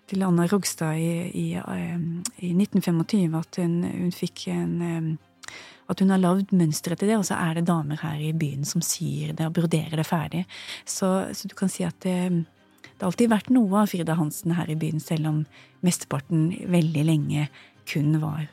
til 0.09 0.25
Anna 0.25 0.47
Rogstad 0.49 0.99
i, 1.01 1.11
i, 1.33 1.45
eh, 1.57 2.01
i 2.45 2.51
1925 2.53 3.37
at 3.39 3.61
hun, 3.61 3.77
hun, 3.85 4.11
fikk 4.13 4.47
en 4.53 4.75
eh, 4.81 5.13
at 5.85 6.01
hun 6.01 6.09
har 6.09 6.17
lagd 6.17 6.49
mønstre 6.57 6.95
til 6.97 7.11
det, 7.11 7.17
og 7.19 7.27
så 7.27 7.37
er 7.37 7.59
det 7.59 7.67
damer 7.67 7.99
her 8.01 8.17
i 8.17 8.31
byen 8.33 8.65
som 8.65 8.81
syr 8.81 9.35
det 9.37 9.45
og 9.45 9.53
broderer 9.53 9.99
det 9.99 10.07
ferdig. 10.09 10.41
Så, 10.81 11.09
så 11.37 11.49
du 11.49 11.53
kan 11.57 11.69
si 11.69 11.85
at 11.85 11.99
det, 12.01 12.45
det, 12.85 13.01
har 13.01 13.11
alltid 13.11 13.31
vært 13.31 13.53
noe 13.53 13.81
av 13.83 13.91
Frida 13.91 14.17
Hansen 14.19 14.55
her 14.57 14.69
i 14.71 14.77
byen, 14.79 15.01
selv 15.03 15.31
om 15.31 15.41
mesteparten 15.85 16.51
veldig 16.71 17.05
lenge 17.07 17.49
kun 17.89 18.17
var 18.21 18.45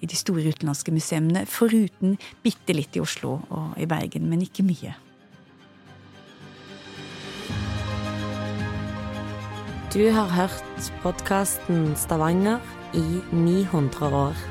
i 0.00 0.06
de 0.06 0.16
store 0.16 0.52
utenlandske 0.52 0.92
museene, 0.94 1.44
foruten 1.48 2.16
bitte 2.44 2.76
litt 2.76 2.96
i 2.96 3.02
Oslo 3.02 3.38
og 3.48 3.78
i 3.80 3.86
Bergen, 3.88 4.28
men 4.30 4.42
ikke 4.44 4.66
mye. 4.66 4.94
Du 9.88 10.02
har 10.12 10.28
hørt 10.28 10.90
podkasten 11.02 11.94
Stavanger 11.96 12.60
i 12.92 13.22
900 13.32 14.12
år. 14.12 14.42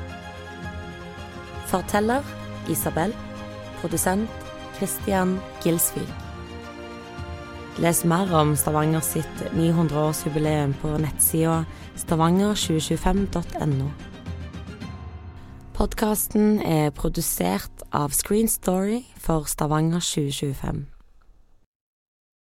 Forteller 1.70 2.26
Isabel. 2.68 3.14
Produsent 3.80 4.30
Christian 4.78 5.38
Gilsvik. 5.62 6.27
Les 7.78 8.04
mer 8.04 8.32
om 8.34 8.56
Stavanger 8.58 9.00
sitt 9.06 9.42
900-årsjubileum 9.54 10.72
på 10.80 10.96
nettsida 10.98 11.60
stavanger2025.no. 11.94 13.86
Podkasten 15.78 16.58
er 16.58 16.90
produsert 16.90 17.84
av 17.94 18.10
Screen 18.18 18.50
Story 18.50 19.04
for 19.14 19.46
Stavanger 19.46 20.02
2025. 20.02 20.97